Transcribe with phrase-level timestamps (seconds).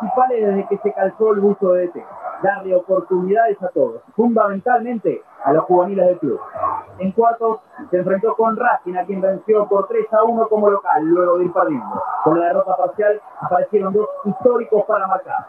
[0.00, 2.04] principales desde que se calzó el buzo de DT.
[2.42, 6.40] Darle oportunidades a todos, fundamentalmente a los juveniles del club.
[6.98, 11.04] En cuartos se enfrentó con Racing, a quien venció por 3 a 1 como local,
[11.04, 12.02] luego de ir perdiendo.
[12.24, 15.46] Con la derrota parcial aparecieron dos históricos para marcar.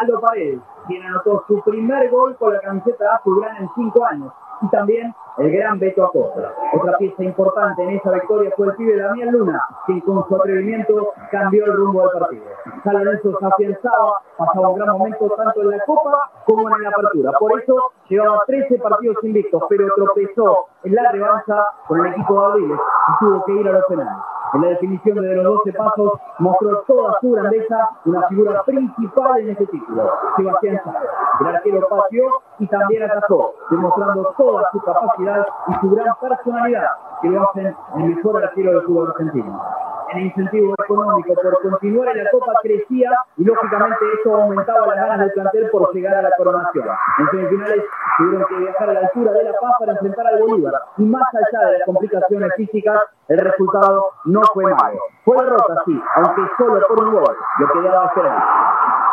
[0.00, 4.68] Aldo Paredes, quien anotó su primer gol con la camiseta azulgrana en cinco años, y
[4.68, 6.52] también el gran Beto Acosta.
[6.74, 11.12] Otra pieza importante en esa victoria fue el pibe Damián Luna, quien con su atrevimiento
[11.30, 12.44] cambió el rumbo del partido.
[12.82, 16.88] San Lorenzo se afianzaba, pasaba un gran momento tanto en la Copa como en la
[16.88, 17.32] apertura.
[17.38, 22.46] Por eso llevaba 13 partidos invictos, pero tropezó en la revancha con el equipo de
[22.46, 24.22] Abriles y tuvo que ir a los penales.
[24.54, 29.50] En la definición de los 12 pasos mostró toda su grandeza, una figura principal en
[29.50, 30.98] este título, Sebastián Sáenz.
[31.40, 32.24] El arquero pateó
[32.58, 36.88] y también atajó, demostrando toda su capacidad y su gran personalidad,
[37.22, 39.62] que lo hacen el mejor arquero del fútbol argentino.
[40.10, 45.18] El incentivo económico por continuar en la Copa crecía y lógicamente eso aumentaba las ganas
[45.18, 46.88] del plantel por llegar a la coronación.
[47.18, 47.84] En semifinales
[48.16, 51.28] tuvieron que viajar a la altura de La Paz para enfrentar al Bolívar y más
[51.34, 54.98] allá de las complicaciones físicas, el resultado no fue malo.
[55.26, 58.44] Fue derrota, sí, aunque solo por un gol, lo que daba esperar.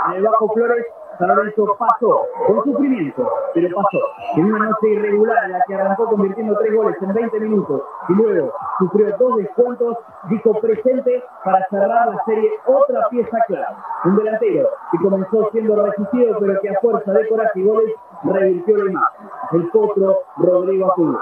[0.08, 0.86] En el Bajo Flores
[1.18, 4.00] San Lorenzo pasó con sufrimiento, pero pasó.
[4.38, 8.14] En una noche irregular en la que arrancó convirtiendo tres goles en 20 minutos y
[8.14, 9.98] luego sufrió dos descuentos,
[10.30, 13.76] dijo presente para cerrar la serie otra pieza clave.
[14.06, 17.94] Un delantero que comenzó siendo resistido, pero que a fuerza de coraje y goles
[18.24, 19.28] revirtió la imagen.
[19.54, 21.18] El potro Rodrigo Azul.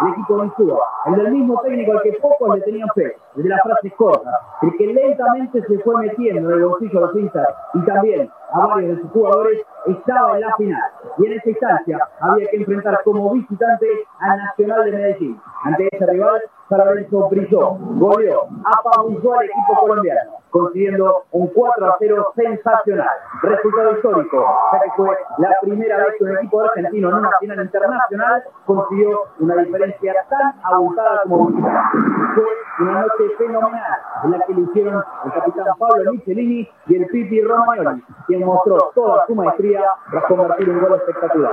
[0.00, 3.42] El equipo de Insúa, el del mismo técnico al que pocos le tenían fe, el
[3.42, 4.32] de las frases cortas,
[4.62, 8.66] el que lentamente se fue metiendo en el bolsillo a los hinchas y también a
[8.66, 10.82] varios de sus jugadores, estaba en la final.
[11.18, 13.86] Y en esa instancia había que enfrentar como visitante
[14.20, 15.40] al Nacional de Medellín.
[15.64, 16.40] Ante ese rival,
[16.76, 23.08] Lorenzo brilló, goleó, apabulló al equipo colombiano, consiguiendo un 4 a 0 sensacional.
[23.42, 27.60] Resultado histórico, ya que fue la primera vez que un equipo argentino en una final
[27.62, 31.98] internacional consiguió una diferencia tan abultada como visitante.
[32.34, 32.44] Fue
[32.80, 37.40] una noche fenomenal en la que lo hicieron el capitán Pablo Michelini y el Pipi
[37.40, 41.52] Romagnoli, quien mostró toda su maestría tras convertir un gol espectacular.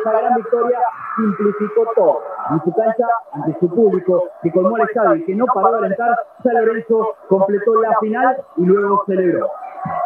[0.00, 0.80] Esa gran victoria
[1.16, 2.20] simplificó todo
[2.50, 5.78] en su cancha, ante su público, que colmó el estadio y que no paró de
[5.78, 9.50] alentar, San Lorenzo completó la final y luego celebró.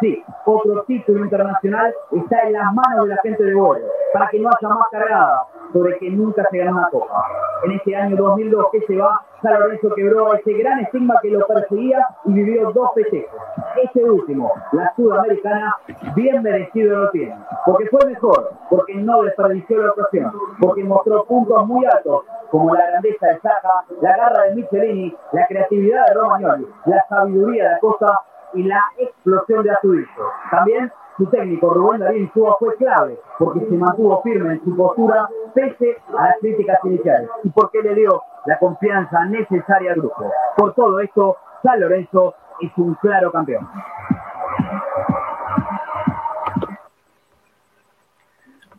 [0.01, 4.41] Sí, otro título internacional está en las manos de la gente de Borio, para que
[4.41, 7.27] no haya más cargada sobre que nunca se ganó una copa.
[7.65, 11.47] En este año 2002 que se va, San Lorenzo quebró ese gran estigma que lo
[11.47, 13.41] perseguía y vivió dos festejos.
[13.83, 15.77] Este último, la sudamericana,
[16.15, 21.67] bien merecido lo tiene, porque fue mejor, porque no desperdició la ocasión, porque mostró puntos
[21.67, 26.67] muy altos, como la grandeza de Saja, la garra de Michelini, la creatividad de Romagnoli,
[26.87, 28.21] la sabiduría de Acosta
[28.55, 30.33] y la explosión de Azulito.
[30.51, 35.29] También su técnico Rubén Darín Suba fue clave porque se mantuvo firme en su postura
[35.55, 40.33] pese a las críticas iniciales y porque le dio la confianza necesaria al grupo.
[40.57, 43.69] Por todo esto, San Lorenzo es un claro campeón.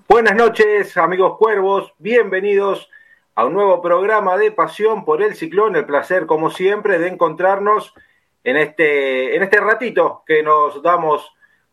[0.10, 2.90] Buenas noches, amigos cuervos, bienvenidos
[3.36, 5.76] a un nuevo programa de Pasión por el Ciclón.
[5.76, 7.94] El placer, como siempre, de encontrarnos
[8.44, 11.32] en este, en este ratito que nos damos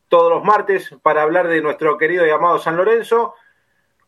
[0.09, 3.35] todos los martes para hablar de nuestro querido y amado San Lorenzo,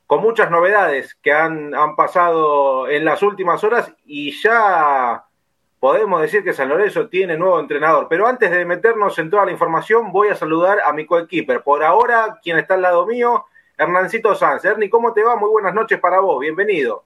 [0.06, 5.24] con muchas novedades que han, han pasado en las últimas horas y ya
[5.78, 8.06] podemos decir que San Lorenzo tiene nuevo entrenador.
[8.08, 11.62] Pero antes de meternos en toda la información, voy a saludar a mi coequiper.
[11.62, 13.46] Por ahora, quien está al lado mío,
[13.78, 14.64] Hernancito Sanz.
[14.64, 15.36] Ernie, ¿cómo te va?
[15.36, 17.04] Muy buenas noches para vos, bienvenido.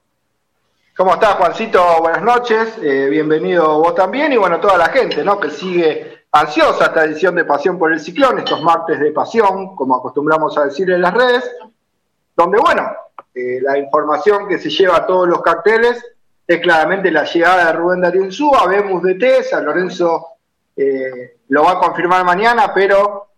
[0.97, 1.83] ¿Cómo estás, Juancito?
[1.99, 5.37] Buenas noches, eh, bienvenido vos también y bueno, toda la gente, ¿no?
[5.37, 9.97] Que sigue ansiosa esta edición de Pasión por el Ciclón, estos martes de pasión, como
[9.97, 11.51] acostumbramos a decir en las redes,
[12.33, 12.89] donde, bueno,
[13.33, 16.01] eh, la información que se lleva a todos los carteles
[16.47, 20.27] es claramente la llegada de Rubén Darío Insúa, vemos DT, San Lorenzo
[20.77, 23.31] eh, lo va a confirmar mañana, pero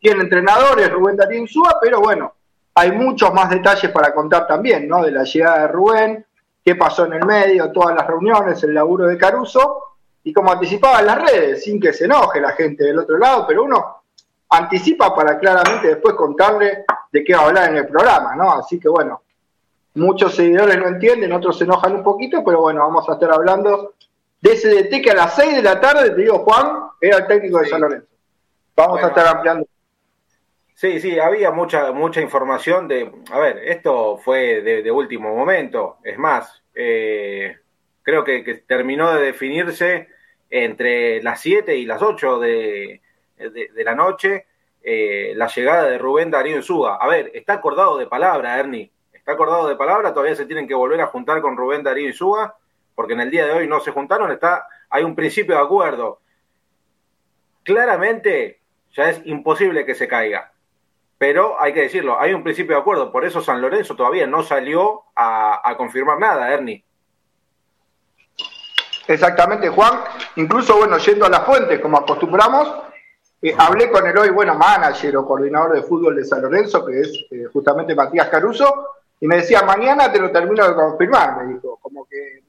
[0.00, 2.32] tiene entrenadores Rubén Darío Insúa, pero bueno,
[2.74, 5.02] hay muchos más detalles para contar también, ¿no?
[5.04, 6.26] De la llegada de Rubén,
[6.64, 11.00] qué pasó en el medio, todas las reuniones, el laburo de Caruso, y como anticipaba
[11.00, 14.02] en las redes, sin que se enoje la gente del otro lado, pero uno
[14.50, 18.52] anticipa para claramente después contarle de qué va a hablar en el programa, ¿no?
[18.52, 19.22] Así que bueno,
[19.94, 23.94] muchos seguidores no entienden, otros se enojan un poquito, pero bueno, vamos a estar hablando
[24.40, 27.26] de ese DT que a las 6 de la tarde, te digo Juan, era el
[27.26, 28.08] técnico de San Lorenzo.
[28.76, 29.66] Vamos a estar ampliando
[30.82, 36.18] Sí, sí, había mucha, mucha información de, a ver, esto fue de, último momento, es
[36.18, 37.56] más, eh,
[38.02, 40.08] creo que, terminó de definirse
[40.50, 43.00] entre las 7 y las 8 de,
[43.36, 44.46] de, la noche,
[44.82, 46.96] eh, la llegada de Rubén Darío Insúa.
[46.96, 48.90] A ver, está acordado de palabra, Ernie.
[49.12, 52.56] Está acordado de palabra, todavía se tienen que volver a juntar con Rubén Darío Insúa,
[52.96, 56.18] porque en el día de hoy no se juntaron, está, hay un principio de acuerdo.
[57.62, 58.58] Claramente
[58.90, 60.51] ya es imposible que se caiga.
[61.22, 64.42] Pero hay que decirlo, hay un principio de acuerdo, por eso San Lorenzo todavía no
[64.42, 66.84] salió a, confirmar nada, Ernie.
[69.06, 70.00] Exactamente, Juan.
[70.34, 72.74] Incluso, bueno, yendo a las fuentes, como acostumbramos,
[73.40, 77.02] eh, hablé con el hoy, bueno, manager o coordinador de fútbol de San Lorenzo, que
[77.02, 78.88] es eh, justamente Matías Caruso,
[79.20, 82.42] y me decía, mañana te lo termino de confirmar, me dijo, como que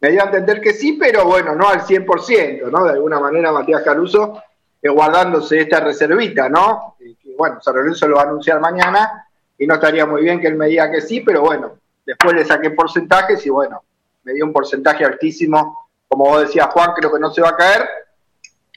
[0.00, 2.84] me dio a entender que sí, pero bueno, no al 100%, ¿no?
[2.86, 4.42] De alguna manera Matías Caruso
[4.82, 6.96] eh, guardándose esta reservita, ¿no?
[7.38, 9.26] Bueno, San Lorenzo lo va a anunciar mañana
[9.56, 12.44] y no estaría muy bien que él me diga que sí, pero bueno, después le
[12.44, 13.82] saqué porcentajes y bueno,
[14.24, 17.56] me dio un porcentaje altísimo, como vos decías Juan, creo que no se va a
[17.56, 17.88] caer.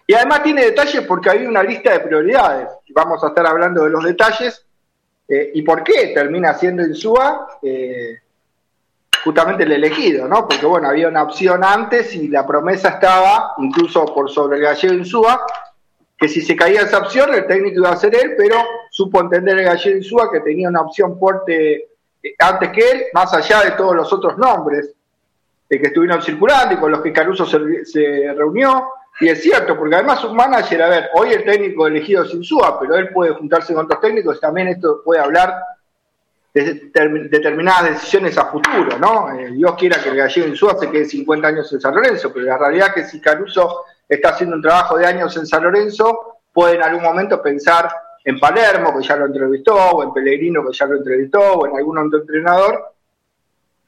[0.07, 2.69] Y además tiene detalles porque hay una lista de prioridades.
[2.89, 4.65] Vamos a estar hablando de los detalles
[5.33, 8.19] eh, ¿Y por qué termina siendo Insúa eh,
[9.23, 10.27] justamente el elegido?
[10.27, 10.45] ¿no?
[10.45, 14.93] Porque bueno, había una opción antes y la promesa estaba, incluso por sobre el gallego
[14.93, 15.41] Insúa,
[16.21, 18.57] que si se caía esa opción el técnico iba a ser él, pero
[18.91, 21.89] supo entender el gallego Insúa que tenía una opción fuerte
[22.21, 24.93] eh, antes que él, más allá de todos los otros nombres
[25.67, 28.89] que estuvieron circulando y con los que Caruso se reunió.
[29.21, 32.79] Y es cierto, porque además un manager, a ver, hoy el técnico elegido es Insúa,
[32.79, 35.55] pero él puede juntarse con otros técnicos y también esto puede hablar
[36.53, 36.89] de
[37.29, 39.31] determinadas decisiones a futuro, ¿no?
[39.31, 42.45] Eh, Dios quiera que el gallego Insúa se quede 50 años en San Lorenzo, pero
[42.45, 43.85] la realidad es que si Caruso
[44.15, 47.89] está haciendo un trabajo de años en San Lorenzo, puede en algún momento pensar
[48.23, 51.77] en Palermo, que ya lo entrevistó, o en Pellegrino, que ya lo entrevistó, o en
[51.77, 52.93] algún otro entrenador.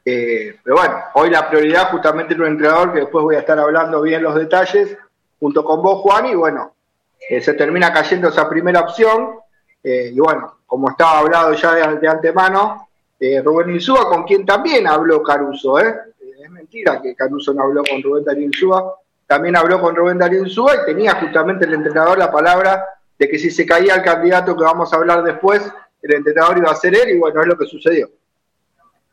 [0.05, 3.59] Eh, pero bueno, hoy la prioridad justamente es un entrenador que después voy a estar
[3.59, 4.97] hablando bien los detalles,
[5.39, 6.73] junto con vos, Juan, y bueno,
[7.29, 9.39] eh, se termina cayendo esa primera opción.
[9.83, 12.87] Eh, y bueno, como estaba hablado ya de, antemano,
[13.43, 15.79] Rubén Insúa, con quien también habló Caruso.
[15.79, 18.95] Es mentira que Caruso no habló con Rubén Darío Insúa,
[19.33, 22.85] también habló con Rubén Darío Insúa y tenía justamente el entrenador la palabra
[23.17, 26.69] de que si se caía el candidato que vamos a hablar después, el entrenador iba
[26.69, 28.11] a ser él, y bueno, es lo que sucedió.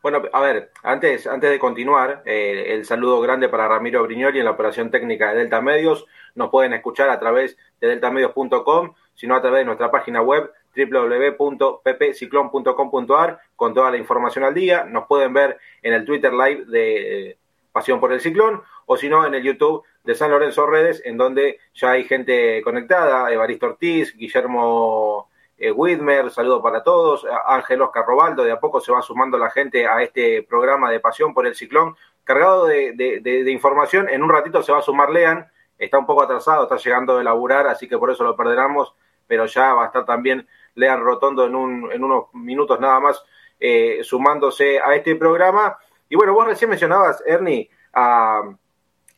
[0.02, 4.50] Bueno, a ver, antes, antes de continuar, el saludo grande para Ramiro Briñoli en la
[4.50, 9.60] operación técnica de Delta Medios, nos pueden escuchar a través de deltamedios.com, sino a través
[9.60, 14.84] de nuestra página web www.ppciclón.com.ar con toda la información al día.
[14.84, 17.38] Nos pueden ver en el Twitter Live de eh,
[17.72, 21.16] Pasión por el Ciclón o si no en el YouTube de San Lorenzo Redes, en
[21.16, 28.06] donde ya hay gente conectada, Evaristo Ortiz, Guillermo eh, Widmer, saludo para todos, Ángel Oscar
[28.06, 31.46] Robaldo, de a poco se va sumando la gente a este programa de Pasión por
[31.46, 36.06] el Ciclón, cargado de, información, en un ratito se va a sumar Lean, está un
[36.06, 38.94] poco atrasado, está llegando de laburar, así que por eso lo perderemos,
[39.26, 43.22] pero ya va a estar también Lean Rotondo en, un, en unos minutos nada más
[43.58, 45.76] eh, sumándose a este programa.
[46.08, 48.42] Y bueno, vos recién mencionabas, Ernie, a,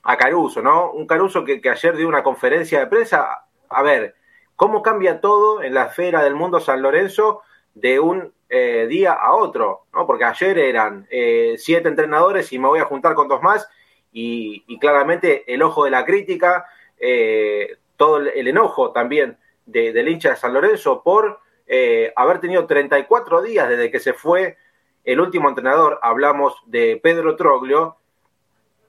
[0.02, 0.90] a Caruso, ¿no?
[0.92, 3.46] Un Caruso que, ayer dio una conferencia de prensa.
[3.68, 4.14] A ver,
[4.56, 7.42] ¿cómo cambia todo en la esfera del mundo San Lorenzo
[7.74, 9.86] de un eh, día a otro?
[9.92, 10.06] ¿no?
[10.06, 13.68] Porque ayer eran eh, siete entrenadores y me voy a juntar con dos más
[14.12, 16.66] y, claramente el ojo de la crítica,
[16.98, 23.42] eh, todo el, enojo también del hincha de San Lorenzo por eh, haber tenido 34
[23.42, 24.58] días desde que se fue
[25.04, 27.96] el último entrenador, hablamos de Pedro Troglio,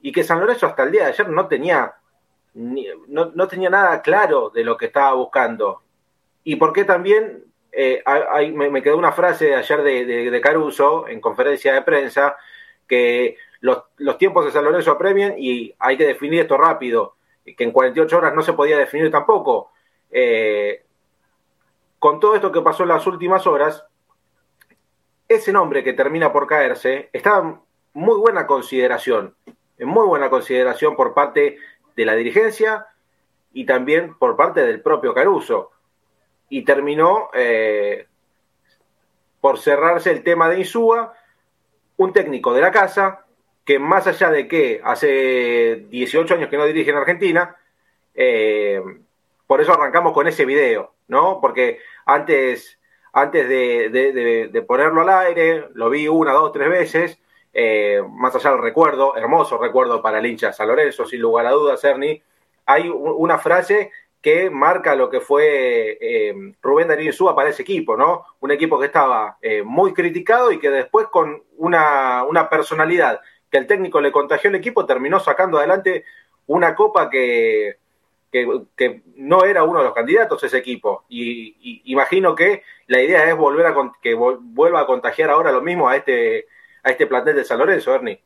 [0.04, 1.96] y que San Lorenzo hasta el día de ayer no tenía,
[2.54, 5.82] no, tenía nada claro de lo que estaba buscando.
[6.44, 8.04] Y por qué también eh,
[8.54, 12.36] me, quedó una frase de ayer de Caruso en conferencia de prensa,
[12.88, 17.72] que los, tiempos de San Lorenzo apremian y hay que definir esto rápido, que en
[17.72, 19.72] 48 horas no se podía definir tampoco.
[20.12, 20.84] Eh,
[21.98, 23.86] con todo esto que pasó en las últimas horas,
[25.30, 27.60] ese nombre que termina por caerse está en
[27.94, 29.36] muy buena consideración,
[29.78, 31.58] en muy buena consideración por parte
[31.96, 32.88] de la dirigencia
[33.54, 35.72] y también por parte del propio Caruso.
[36.50, 38.08] Y terminó eh,
[39.42, 41.14] por cerrarse el tema de Insúa,
[41.98, 43.26] un técnico de la casa
[43.66, 47.56] que más allá de que hace 18 años que no dirige en Argentina,
[48.14, 48.82] eh,
[49.48, 51.40] por eso arrancamos con ese video, ¿no?
[51.40, 52.80] Porque antes,
[53.14, 57.20] antes de, ponerlo al aire, lo vi una, dos, tres veces,
[57.54, 61.52] eh, más allá del recuerdo, hermoso recuerdo para el hincha San Lorenzo, sin lugar a
[61.52, 62.22] dudas, Ernie,
[62.66, 63.92] hay una frase
[64.22, 68.26] que marca lo que fue eh, Rubén Darío Insúa para ese equipo, ¿no?
[68.40, 73.20] Un equipo que estaba muy criticado y que después con una, una personalidad
[73.52, 76.06] que el técnico le contagió al equipo, terminó sacando adelante
[76.48, 77.78] una copa que,
[78.32, 81.06] que, no era uno de los candidatos ese equipo.
[81.08, 85.88] Y, imagino que la idea es volver a que vuelva a contagiar ahora lo mismo
[85.88, 86.48] a este,
[86.84, 88.22] a este plantel de San Lorenzo, Ernie.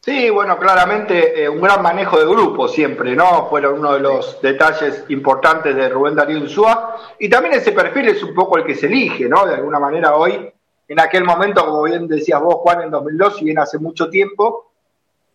[0.00, 3.48] Sí, bueno, claramente eh, un gran manejo de grupo siempre, ¿no?
[3.48, 6.96] Fueron uno de los detalles importantes de Rubén Darío Insúa.
[7.18, 9.44] Y también ese perfil es un poco el que se elige, ¿no?
[9.44, 10.52] De alguna manera hoy,
[10.86, 14.70] en aquel momento, como bien decías vos, Juan, en 2002, si bien hace mucho tiempo,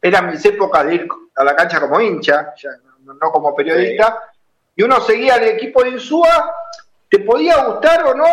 [0.01, 2.53] eran mis épocas de ir a la cancha como hincha,
[3.03, 4.21] no como periodista,
[4.73, 6.49] y uno seguía el equipo de Insúa,
[7.09, 8.25] te podía gustar o no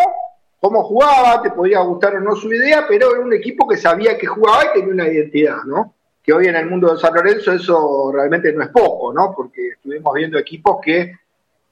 [0.60, 4.18] cómo jugaba, te podía gustar o no su idea, pero era un equipo que sabía
[4.18, 5.94] que jugaba y tenía una identidad, ¿no?
[6.28, 9.32] que hoy en el mundo de San Lorenzo eso realmente no es poco, ¿no?
[9.34, 11.14] Porque estuvimos viendo equipos que,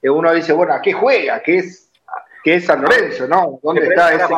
[0.01, 1.43] uno dice, bueno, ¿a qué juega?
[1.43, 1.91] ¿Qué es,
[2.43, 3.59] qué es San Lorenzo, no?
[3.61, 4.33] ¿Dónde está ese?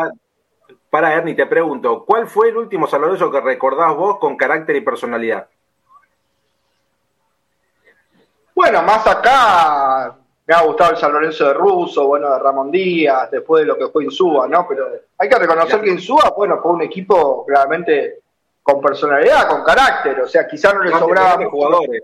[0.90, 4.76] Para, Ernie, te pregunto, ¿cuál fue el último San Lorenzo que recordás vos con carácter
[4.76, 5.48] y personalidad?
[8.54, 10.19] Bueno, más acá
[10.50, 13.78] me ha gustado el San Lorenzo de Russo, bueno, de Ramón Díaz, después de lo
[13.78, 14.66] que fue Insúa, ¿no?
[14.68, 18.22] Pero hay que reconocer que Insúa, bueno, fue un equipo realmente
[18.64, 22.02] con personalidad, con carácter, o sea, quizás no le sobraba jugadores.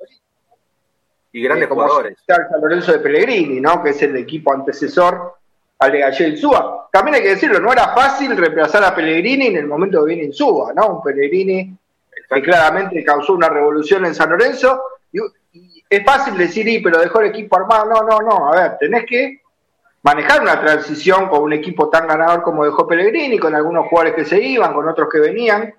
[1.32, 2.18] Y grandes eh, jugadores.
[2.28, 3.82] El San Lorenzo de Pellegrini, ¿no?
[3.82, 5.38] Que es el equipo antecesor
[5.80, 6.88] al de Gallel Insúa.
[6.92, 10.26] También hay que decirlo, no era fácil reemplazar a Pellegrini en el momento que viene
[10.26, 10.98] Insúa, ¿no?
[10.98, 11.76] Un Pellegrini
[12.30, 14.84] que claramente causó una revolución en San Lorenzo.
[15.12, 15.18] Y,
[15.90, 17.86] es fácil decir, y, pero dejó el equipo armado.
[17.86, 18.52] No, no, no.
[18.52, 19.42] A ver, tenés que
[20.04, 24.26] manejar una transición con un equipo tan ganador como dejó Pellegrini, con algunos jugadores que
[24.26, 25.74] se iban, con otros que venían.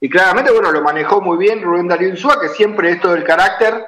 [0.00, 3.86] Y claramente, bueno, lo manejó muy bien Rubén Darío Insúa, que siempre esto del carácter,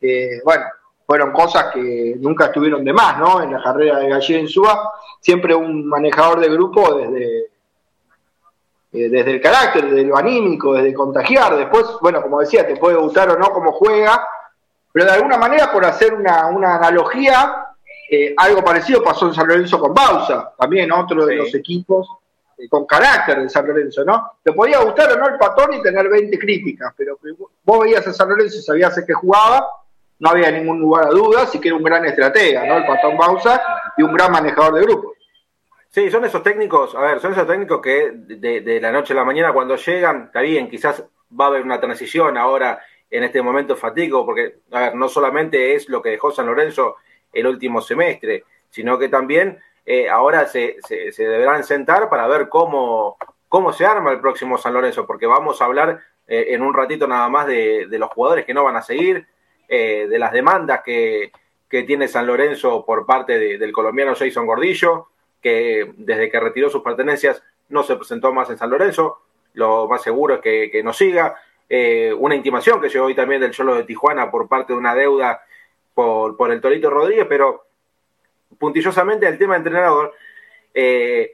[0.00, 0.66] eh, bueno,
[1.06, 3.42] fueron cosas que nunca estuvieron de más, ¿no?
[3.42, 7.38] En la carrera de Gallego Insúa, siempre un manejador de grupo desde,
[8.92, 11.56] eh, desde el carácter, desde lo anímico, desde contagiar.
[11.56, 14.22] Después, bueno, como decía, te puede gustar o no cómo juega,
[14.92, 17.66] pero de alguna manera, por hacer una, analogía,
[18.10, 22.08] eh, algo parecido pasó en San Lorenzo con Bausa, también otro de los equipos
[22.56, 24.38] eh, con carácter de San Lorenzo, ¿no?
[24.42, 27.18] Te podía gustar o no el patón y tener 20 críticas, pero
[27.64, 29.66] vos veías a San Lorenzo y sabías que jugaba,
[30.18, 32.78] no había ningún lugar a dudas y que era un gran estratega, ¿no?
[32.78, 33.62] El patón Bausa
[33.96, 35.18] y un gran manejador de grupos.
[35.90, 39.24] Sí, son esos técnicos, a ver, son esos técnicos que de, la noche a la
[39.24, 41.02] mañana cuando llegan, está bien, quizás
[41.38, 45.74] va a haber una transición ahora en este momento fatigo, porque, a ver, no solamente
[45.74, 46.96] es lo que dejó San Lorenzo
[47.32, 53.16] el último semestre, sino que también eh, ahora se, se, deberán sentar para ver cómo,
[53.48, 57.06] cómo se arma el próximo San Lorenzo, porque vamos a hablar eh, en un ratito
[57.06, 59.26] nada más de, los jugadores que no van a seguir,
[59.68, 61.32] eh, de las demandas que,
[61.70, 65.08] tiene San Lorenzo por parte del colombiano Jason Gordillo,
[65.42, 69.18] que desde que retiró sus pertenencias no se presentó más en San Lorenzo,
[69.52, 71.36] lo más seguro es que, que no siga.
[71.70, 75.42] Una intimación que llegó hoy también del Cholo de Tijuana por parte de una deuda
[75.94, 77.68] por, por el Torito Rodríguez, pero
[78.58, 80.14] puntillosamente al tema entrenador,
[80.72, 81.32] eh,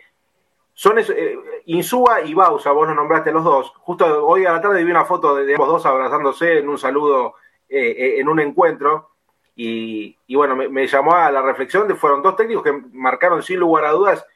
[0.73, 3.73] son eh, Insúa y Bausa, vos nos nombraste los dos.
[3.79, 7.35] Justo hoy a la tarde vi una foto de, ambos dos abrazándose en un saludo,
[7.69, 9.11] eh, en un encuentro.
[9.57, 13.85] Y, bueno, me, llamó a la reflexión de fueron dos técnicos que marcaron sin lugar
[13.85, 14.27] a dudas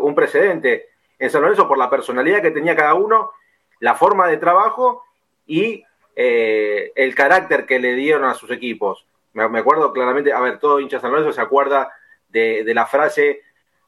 [0.00, 3.32] un precedente en San Lorenzo por la personalidad que tenía cada uno,
[3.80, 5.04] la forma de trabajo
[5.46, 5.84] y
[6.16, 9.06] el carácter que le dieron a sus equipos
[9.46, 11.92] me, acuerdo claramente, a ver, todo hincha San Lorenzo se acuerda
[12.28, 13.42] de, la frase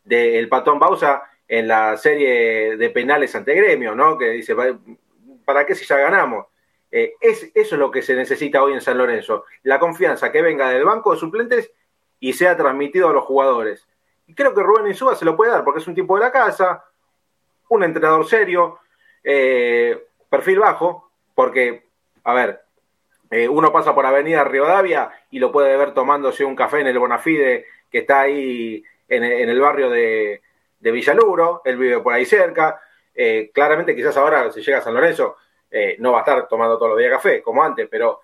[0.05, 4.17] del patón Bausa en la serie de penales ante Gremio, ¿no?
[4.17, 4.55] Que dice,
[5.45, 6.47] ¿para qué si ya ganamos?
[6.93, 10.43] Eh, es, eso es lo que se necesita hoy en San Lorenzo, la confianza que
[10.43, 11.73] venga del banco de suplentes
[12.19, 13.89] y sea transmitido a los jugadores.
[14.27, 16.33] Y creo que Rubén Insúa se lo puede dar porque es un tipo de la
[16.33, 16.85] casa,
[17.69, 18.79] un entrenador serio,
[19.25, 21.85] eh, perfil bajo, porque,
[22.25, 22.61] a ver,
[23.31, 26.99] eh, uno pasa por Avenida Rivadavia y lo puede ver tomándose un café en el
[26.99, 30.43] Bonafide, que está ahí en, el barrio de,
[30.79, 32.81] de, Villaluro, él vive por ahí cerca.
[33.15, 35.37] Eh, claramente, quizás ahora, si llega a San Lorenzo,
[35.99, 38.23] no va a estar tomando todos los días café, como antes, pero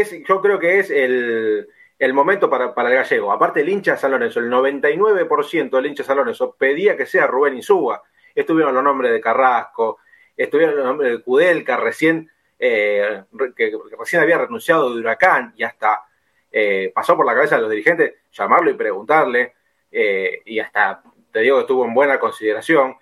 [0.00, 3.32] es, yo creo que es el, momento para, el gallego.
[3.32, 7.26] Aparte, el hincha San Lorenzo, el 99% del hincha de San Lorenzo pedía que sea
[7.26, 8.02] Rubén Insúa.
[8.34, 9.98] Estuvieron los nombres de Carrasco,
[10.36, 13.24] estuvieron los nombres de Kudelka, recién eh,
[13.56, 16.04] que, recién había renunciado de Huracán y hasta
[16.50, 19.54] eh, pasó por la cabeza de los dirigentes llamarlo y preguntarle,
[19.90, 22.96] eh, y hasta te digo que estuvo en buena consideración,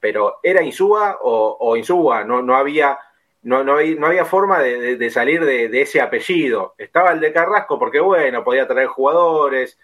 [0.00, 2.24] pero ¿era Insúa o, Insúa?
[2.24, 2.98] No, no, había,
[3.42, 6.74] no, no, había, forma de, salir de, ese apellido.
[6.78, 9.78] Estaba el de Carrasco porque, bueno, podía traer jugadores,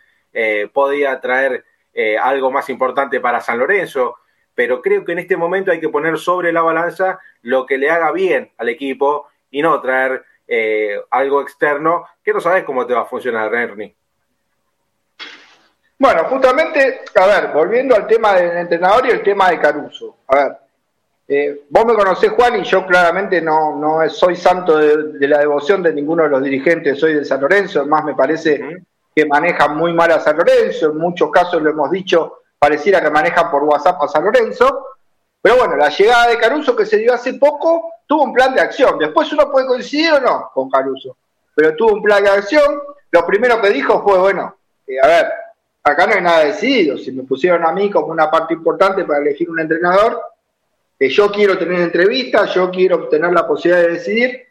[0.72, 1.64] podía traer
[2.20, 4.16] algo más importante para San Lorenzo,
[4.60, 7.90] pero creo que en este momento hay que poner sobre la balanza lo que le
[7.90, 12.92] haga bien al equipo y no traer eh, algo externo que no sabes cómo te
[12.92, 13.96] va a funcionar, Ernie.
[15.98, 20.18] Bueno, justamente, a ver, volviendo al tema del entrenador y el tema de Caruso.
[20.26, 20.52] A ver,
[21.26, 25.82] eh, vos me conocés, Juan, y yo claramente no, no soy santo de, la devoción
[25.82, 28.84] de ninguno de los dirigentes, soy de San Lorenzo, además me parece
[29.16, 33.10] que manejan muy mal a San Lorenzo, en muchos casos lo hemos dicho, pareciera que
[33.10, 34.86] manejan por WhatsApp a San Lorenzo,
[35.42, 38.60] pero bueno, la llegada de Caruso que se dio hace poco tuvo un plan de
[38.60, 41.16] acción, después uno puede coincidir o no con Caruso,
[41.54, 44.54] pero tuvo un plan de acción, lo primero que dijo fue, bueno,
[44.86, 45.26] eh, a ver,
[45.82, 46.98] acá no hay nada decidido.
[46.98, 50.20] Si me pusieron a mí como una parte importante para elegir un entrenador,
[50.98, 54.46] que yo quiero tener entrevistas, yo quiero tener la posibilidad de decidir.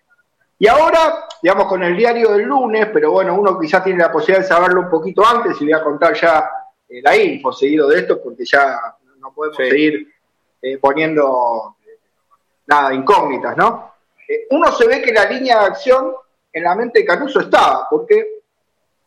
[0.58, 4.42] Y ahora, digamos, con el diario del lunes, pero bueno, uno quizás tiene la posibilidad
[4.42, 6.59] de saberlo un poquito antes y voy a contar ya eh,
[6.90, 8.80] la info seguido de esto, porque ya
[9.20, 10.08] no podemos seguir
[10.62, 12.00] eh, poniendo eh,
[12.68, 13.90] nada, incógnitas, ¿no?
[14.52, 16.14] uno se ve que la línea de acción
[16.54, 18.42] en la mente de Caruso estaba, porque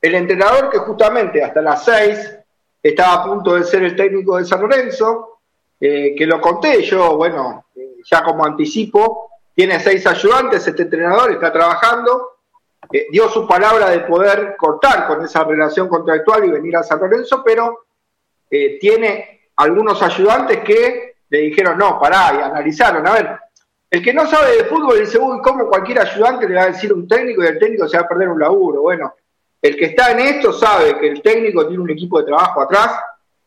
[0.00, 2.38] el entrenador que justamente hasta las seis
[2.82, 5.38] estaba a punto de ser el técnico de San Lorenzo,
[5.80, 11.32] eh, que lo conté yo, bueno, eh, ya como anticipo, tiene seis ayudantes, este entrenador
[11.32, 12.31] está trabajando,
[12.92, 17.00] eh, dio su palabra de poder cortar con esa relación contractual y venir a San
[17.00, 17.86] Lorenzo, pero
[18.80, 23.38] tiene algunos ayudantes que le dijeron, no, pará, y analizaron, a ver,
[23.92, 26.90] el que no sabe de fútbol dice, uy, ¿cómo cualquier ayudante le va a decir
[26.94, 28.80] un técnico y el técnico se va a perder un laburo?
[28.80, 29.14] Bueno,
[29.60, 32.98] el que está en esto sabe que el técnico tiene un equipo de trabajo atrás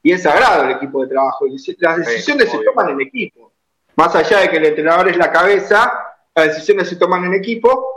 [0.03, 1.47] y es sagrado el equipo de trabajo.
[1.79, 3.53] Las decisiones se toman en equipo.
[3.95, 5.99] Más allá de que el entrenador es la cabeza,
[6.35, 7.94] las decisiones se toman en equipo.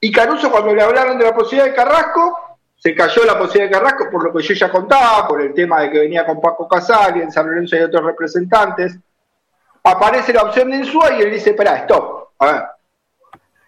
[0.00, 3.72] Y Caruso, cuando le hablaron de la posibilidad de Carrasco, se cayó la posibilidad de
[3.72, 6.68] Carrasco por lo que yo ya contaba, por el tema de que venía con Paco
[6.68, 8.96] Casal y en San Lorenzo hay otros representantes.
[9.82, 12.62] Aparece la opción de Insúa y él dice, espera, stop, a ver,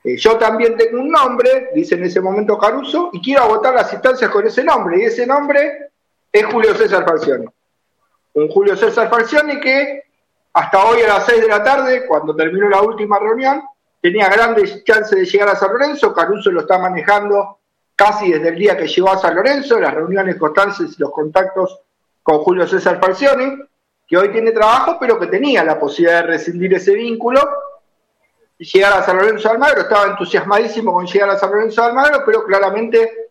[0.05, 3.93] eh, yo también tengo un nombre, dice en ese momento Caruso, y quiero agotar las
[3.93, 5.91] instancias con ese nombre, y ese nombre
[6.33, 7.47] es Julio César Falcioni.
[8.35, 10.05] Un Julio César Falcioni que
[10.53, 13.63] hasta hoy a las 6 de la tarde, cuando terminó la última reunión,
[14.01, 17.59] tenía grandes chances de llegar a San Lorenzo, Caruso lo está manejando
[17.95, 21.81] casi desde el día que llegó a San Lorenzo, las reuniones constantes y los contactos
[22.23, 23.57] con Julio César Falcioni,
[24.07, 27.41] que hoy tiene trabajo, pero que tenía la posibilidad de rescindir ese vínculo
[28.61, 32.23] llegar a San Lorenzo de Almagro, estaba entusiasmadísimo con llegar a San Lorenzo de Almagro,
[32.27, 33.31] pero claramente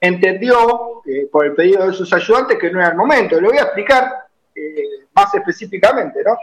[0.00, 3.40] entendió eh, por el pedido de sus ayudantes que no era el momento.
[3.40, 6.36] Le voy a explicar eh, más específicamente, ¿no?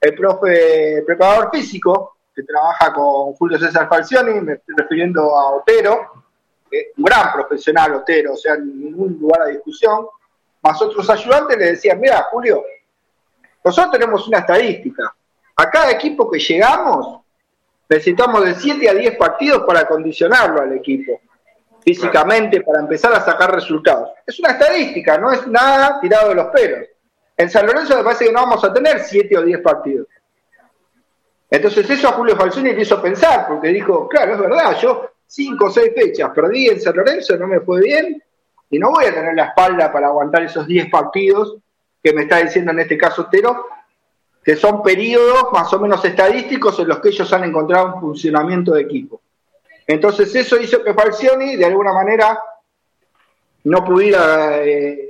[0.00, 6.24] El profe preparador físico, que trabaja con Julio César Falcioni, me estoy refiriendo a Otero,
[6.96, 10.06] un gran profesional Otero, o sea, en ningún lugar de discusión,
[10.62, 12.62] más otros ayudantes le decían, mira, Julio,
[13.64, 15.14] nosotros tenemos una estadística,
[15.56, 17.20] a cada equipo que llegamos
[17.88, 21.20] necesitamos de 7 a 10 partidos para condicionarlo al equipo,
[21.84, 24.10] físicamente, para empezar a sacar resultados.
[24.24, 26.86] Es una estadística, no es nada tirado de los pelos.
[27.36, 30.06] En San Lorenzo me parece que no vamos a tener 7 o 10 partidos.
[31.50, 35.64] Entonces eso a Julio Falcioni le hizo pensar, porque dijo, claro, es verdad, yo 5
[35.64, 38.22] o 6 fechas perdí en San Lorenzo, no me fue bien,
[38.70, 41.56] y no voy a tener la espalda para aguantar esos 10 partidos
[42.02, 43.66] que me está diciendo en este caso Tero,
[44.44, 48.72] que son periodos más o menos estadísticos en los que ellos han encontrado un funcionamiento
[48.72, 49.20] de equipo.
[49.86, 52.38] Entonces eso hizo que Falcioni de alguna manera
[53.64, 55.09] no pudiera eh,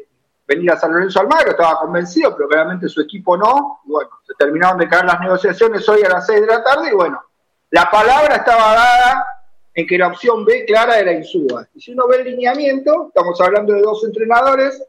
[0.51, 3.81] venir a San Lorenzo Almagro, estaba convencido, pero claramente su equipo no.
[3.87, 6.91] Y bueno, se terminaron de caer las negociaciones hoy a las 6 de la tarde
[6.91, 7.23] y bueno,
[7.71, 9.27] la palabra estaba dada
[9.73, 11.69] en que la opción B clara era Insúa.
[11.73, 14.83] Y si uno ve el lineamiento, estamos hablando de dos entrenadores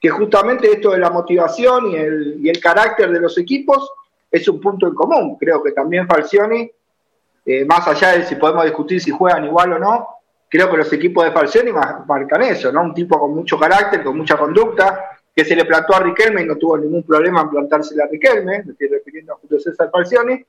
[0.00, 3.90] que justamente esto de la motivación y el, y el carácter de los equipos
[4.30, 5.36] es un punto en común.
[5.38, 6.70] Creo que también Falcioni,
[7.44, 10.08] eh, más allá de si podemos discutir si juegan igual o no,
[10.48, 12.82] creo que los equipos de Falcioni marcan eso, ¿no?
[12.82, 16.46] Un tipo con mucho carácter, con mucha conducta, que se le plantó a Riquelme y
[16.46, 20.44] no tuvo ningún problema en plantársela a Riquelme, me estoy refiriendo a Julio César Falcioni.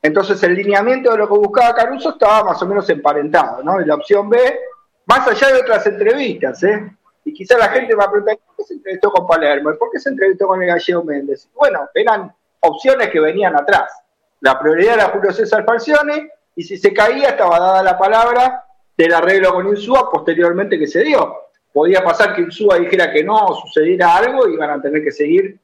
[0.00, 3.80] Entonces el lineamiento de lo que buscaba Caruso estaba más o menos emparentado, ¿no?
[3.80, 4.38] Y la opción B,
[5.06, 6.90] más allá de otras entrevistas, ¿eh?
[7.24, 9.70] Y quizá la gente va a preguntar, ¿por qué se entrevistó con Palermo?
[9.78, 11.48] ¿Por qué se entrevistó con el gallego Méndez?
[11.54, 13.92] Bueno, eran opciones que venían atrás.
[14.40, 18.64] La prioridad era Julio César Falcione, y si se caía estaba dada la palabra
[18.96, 21.34] del arreglo con Insúa posteriormente que se dio.
[21.72, 25.58] Podía pasar que Insúa dijera que no, sucediera algo, y iban a tener que seguir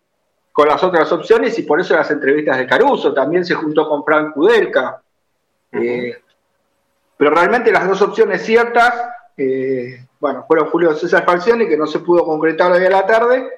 [0.53, 3.13] con las otras opciones, y por eso las entrevistas de Caruso.
[3.13, 5.01] También se juntó con Frank Kudelka.
[5.73, 6.17] Eh,
[7.17, 8.95] pero realmente las dos opciones ciertas
[9.37, 13.49] eh, bueno, fueron Julio César Falcioni, que no se pudo concretar hoy a la tarde,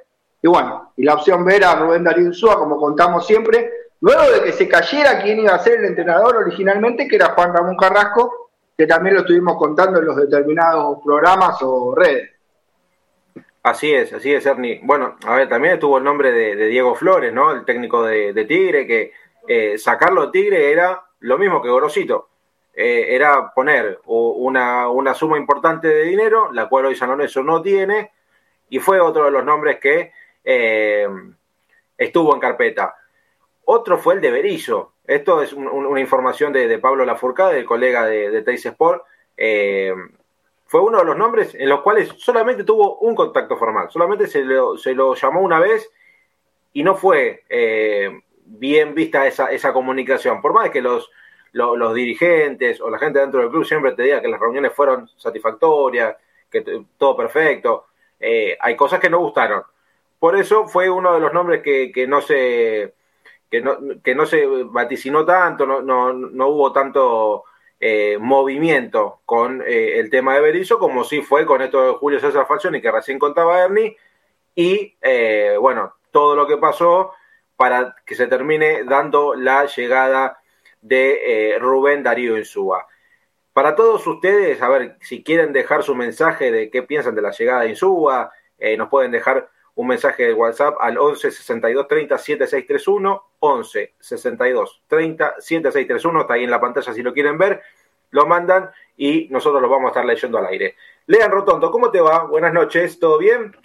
[0.42, 4.42] y bueno, y la opción B era Rubén Darío Insúa, como contamos siempre, luego de
[4.42, 8.49] que se cayera quién iba a ser el entrenador originalmente, que era Juan Ramón Carrasco,
[8.80, 12.30] que también lo estuvimos contando en los determinados programas o redes.
[13.62, 14.80] Así es, así es, Ernie.
[14.82, 17.52] Bueno, a ver, también estuvo el nombre de, Diego Flores, ¿no?
[17.52, 19.12] El técnico de, Tigre, que
[19.46, 22.30] eh, sacarlo de Tigre era lo mismo que Gorosito.
[22.72, 27.60] Eh, era poner una, una, suma importante de dinero, la cual hoy San Lorenzo no
[27.60, 28.12] tiene,
[28.70, 30.10] y fue otro de los nombres que
[30.42, 31.06] eh,
[31.98, 32.94] estuvo en carpeta.
[33.66, 34.89] Otro fue el de Berizzo.
[35.10, 39.02] Esto es una información de, Pablo Lafourcade, el colega de, de Teis Sport.
[39.36, 39.92] Eh,
[40.66, 44.44] fue uno de los nombres en los cuales solamente tuvo un contacto formal, solamente se
[44.44, 45.90] lo, se lo llamó una vez
[46.72, 50.40] y no fue eh, bien vista esa, esa comunicación.
[50.40, 51.10] Por más que los,
[51.54, 55.08] los, dirigentes o la gente dentro del club siempre te diga que las reuniones fueron
[55.16, 56.14] satisfactorias,
[56.48, 57.86] que todo perfecto,
[58.20, 59.64] eh, hay cosas que no gustaron.
[60.20, 62.94] Por eso fue uno de los nombres que, que no se
[63.50, 67.44] que no, que no se vaticinó tanto, no, no, no hubo tanto
[67.80, 72.20] eh, movimiento con eh, el tema de Berizzo, como sí fue con esto de Julio
[72.20, 73.96] César Falcioni, que recién contaba Ernie,
[74.54, 77.12] y eh, bueno, todo lo que pasó
[77.56, 80.40] para que se termine dando la llegada
[80.82, 82.86] de Rubén Darío Insúa.
[83.52, 87.32] Para todos ustedes, a ver, si quieren dejar su mensaje de qué piensan de la
[87.32, 88.32] llegada de Insúa,
[88.78, 95.34] nos pueden dejar un mensaje de WhatsApp al 11 62 30 7631, 11 62 30
[95.38, 97.62] 7631, está ahí en la pantalla si lo quieren ver,
[98.10, 100.76] lo mandan y nosotros lo vamos a estar leyendo al aire.
[101.06, 102.24] Lean Rotondo, ¿cómo te va?
[102.24, 103.56] Buenas noches, ¿todo bien?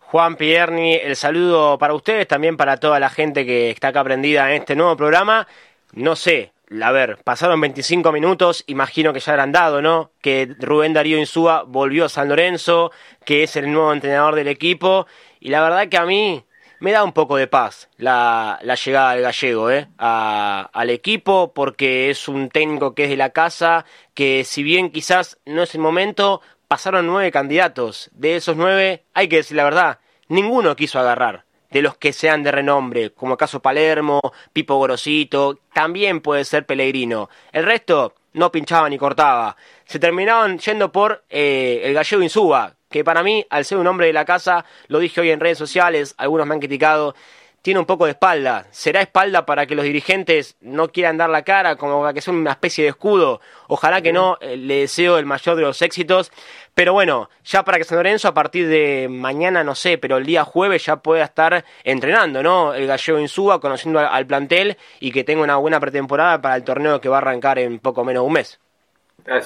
[0.00, 4.50] Juan Pierni, el saludo para ustedes, también para toda la gente que está acá aprendida
[4.50, 5.46] en este nuevo programa.
[5.92, 10.12] No sé, a ver, pasaron 25 minutos, imagino que ya habrán dado, ¿no?
[10.20, 12.90] Que Rubén Darío Insúa volvió a San Lorenzo,
[13.24, 15.06] que es el nuevo entrenador del equipo,
[15.40, 16.44] y la verdad que a mí
[16.80, 19.88] me da un poco de paz la, llegada del gallego ¿eh?
[19.98, 25.38] al equipo, porque es un técnico que es de la casa, que si bien quizás
[25.44, 28.10] no es el momento, pasaron nueve candidatos.
[28.12, 32.42] De esos nueve, hay que decir la verdad, ninguno quiso agarrar de los que sean
[32.42, 34.20] de renombre, como caso Palermo,
[34.52, 37.28] Pipo Gorosito, también puede ser Pellegrino.
[37.52, 39.56] El resto no pinchaba ni cortaba.
[39.84, 44.06] Se terminaban yendo por eh, el gallego Insúa, que para mí, al ser un hombre
[44.06, 47.14] de la casa, lo dije hoy en redes sociales, algunos me han criticado,
[47.62, 48.66] tiene un poco de espalda.
[48.70, 52.32] ¿Será espalda para que los dirigentes no quieran dar la cara, como para que sea
[52.32, 53.40] una especie de escudo?
[53.66, 56.30] Ojalá que no, eh, le deseo el mayor de los éxitos.
[56.74, 60.26] Pero bueno, ya para que San Lorenzo a partir de mañana, no sé, pero el
[60.26, 62.72] día jueves ya pueda estar entrenando, ¿no?
[62.72, 67.00] El gallego Insúa, conociendo al, plantel y que tenga una buena pretemporada para el torneo
[67.00, 68.60] que va a arrancar en poco menos de un mes.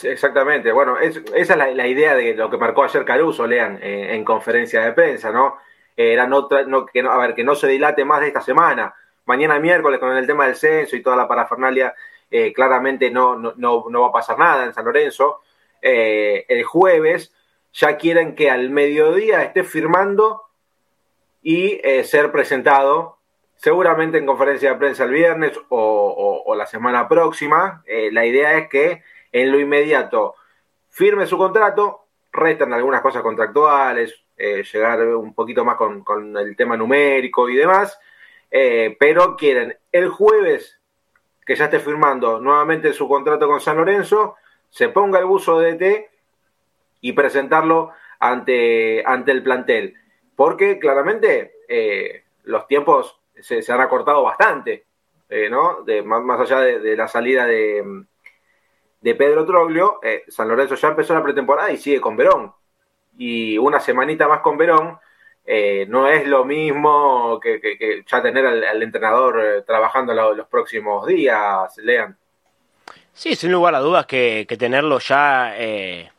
[0.05, 4.25] Exactamente, bueno, esa es la, idea de lo que marcó ayer Caruso, lean, eh, en
[4.25, 5.57] conferencia de prensa, ¿no?
[5.97, 6.49] era no,
[6.87, 8.95] que a ver, que no se dilate más de esta semana.
[9.25, 11.95] Mañana miércoles con el tema del censo y toda la parafernalia,
[12.31, 15.40] eh, claramente no, no, no, va a pasar nada en San Lorenzo.
[15.81, 17.33] Eh, el jueves
[17.73, 20.42] ya quieren que al mediodía esté firmando
[21.42, 23.18] y eh, ser presentado,
[23.57, 27.83] seguramente en conferencia de prensa el viernes o la semana próxima.
[27.87, 30.37] la idea es que en lo inmediato
[30.92, 36.77] firme su contrato, restan algunas cosas contractuales, eh, llegar un poquito más con, el tema
[36.77, 37.99] numérico y demás,
[38.51, 40.79] eh, pero quieren el jueves
[41.45, 44.37] que ya esté firmando nuevamente su contrato con San Lorenzo,
[44.68, 46.11] se ponga el buzo de DT
[47.01, 47.90] y presentarlo
[48.21, 49.95] ante, ante el plantel,
[50.37, 54.85] porque claramente eh, los tiempos se, han acortado bastante,
[55.51, 55.83] ¿no?
[55.83, 58.05] De, más, allá de, la salida de,
[59.03, 62.55] de Pedro Troglio, San Lorenzo ya empezó la pretemporada y sigue con Verón
[63.17, 64.99] y una semanita más con Verón,
[65.45, 71.77] eh, no es lo mismo que, ya tener al, entrenador eh, trabajando los próximos días,
[71.79, 72.17] Lean.
[73.12, 76.11] Sí, sin lugar a dudas que, tenerlo ya, eh,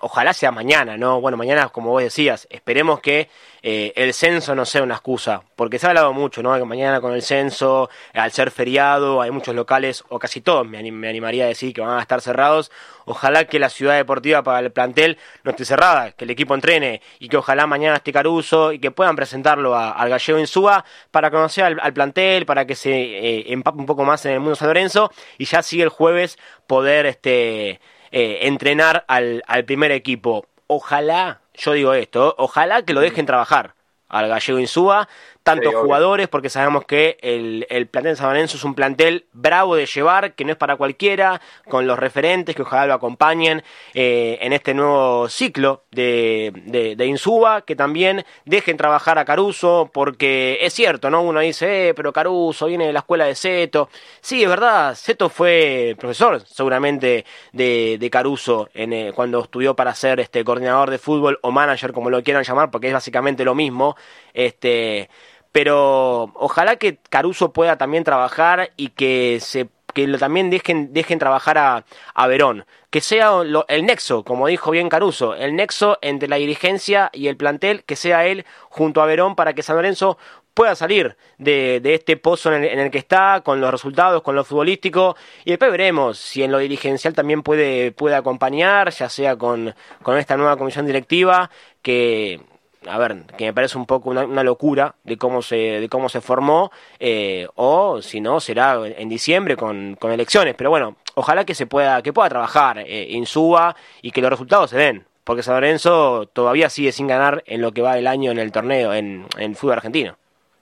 [0.00, 1.20] ojalá sea mañana, ¿no?
[1.20, 3.28] Bueno, mañana, como vos decías, esperemos que
[3.64, 6.52] eh, el censo no sea una excusa, porque se ha hablado mucho, ¿no?
[6.56, 10.78] Que mañana con el censo, al ser feriado, hay muchos locales, o casi todos, me,
[10.78, 12.72] animaría a decir que van a estar cerrados.
[13.04, 17.02] Ojalá que la ciudad deportiva para el plantel no esté cerrada, que el equipo entrene
[17.20, 21.64] y que ojalá mañana esté Caruso y que puedan presentarlo al gallego Insúa para conocer
[21.64, 25.10] al, plantel, para que se eh, empape un poco más en el mundo San Lorenzo
[25.38, 30.46] y ya sigue el jueves poder este, eh, entrenar al primer equipo.
[30.66, 33.74] Ojalá yo digo esto, ojalá que lo dejen trabajar
[34.08, 35.08] al gallego Insúa,
[35.42, 39.74] tantos jugadores, porque sabemos que el, el plantel de San Lorenzo es un plantel bravo
[39.74, 43.62] de llevar, que no es para cualquiera, con los referentes que ojalá lo acompañen
[43.94, 49.90] eh, en este nuevo ciclo de, de, de, Insuba, que también dejen trabajar a Caruso,
[49.92, 51.22] porque es cierto, ¿no?
[51.22, 53.88] Uno dice, eh, pero Caruso viene de la escuela de Seto.
[54.20, 59.94] Sí, es verdad, Seto fue profesor seguramente de, de Caruso en, eh, cuando estudió para
[59.94, 63.54] ser este coordinador de fútbol o manager, como lo quieran llamar, porque es básicamente lo
[63.54, 63.96] mismo.
[64.34, 65.10] Este,
[65.52, 71.58] pero ojalá que Caruso pueda también trabajar y que se que también dejen, dejen trabajar
[71.58, 71.84] a,
[72.14, 73.32] a Verón, que sea
[73.68, 77.96] el nexo, como dijo bien Caruso, el nexo entre la dirigencia y el plantel, que
[77.96, 80.18] sea él junto a Verón para que San Lorenzo
[80.54, 84.44] pueda salir de, de este pozo en el, que está, con los resultados, con lo
[84.44, 89.74] futbolístico, y después veremos si en lo dirigencial también puede, puede acompañar, ya sea con,
[90.02, 92.40] con esta nueva comisión directiva, que
[92.88, 96.20] a ver, que me parece un poco una, locura de cómo se, de cómo se
[96.20, 100.54] formó, eh, o si no, será en diciembre con, con, elecciones.
[100.56, 104.70] Pero bueno, ojalá que se pueda, que pueda trabajar eh, Insúa y que los resultados
[104.70, 108.30] se den, porque San Lorenzo todavía sigue sin ganar en lo que va el año
[108.30, 110.16] en el torneo, en, en fútbol argentino,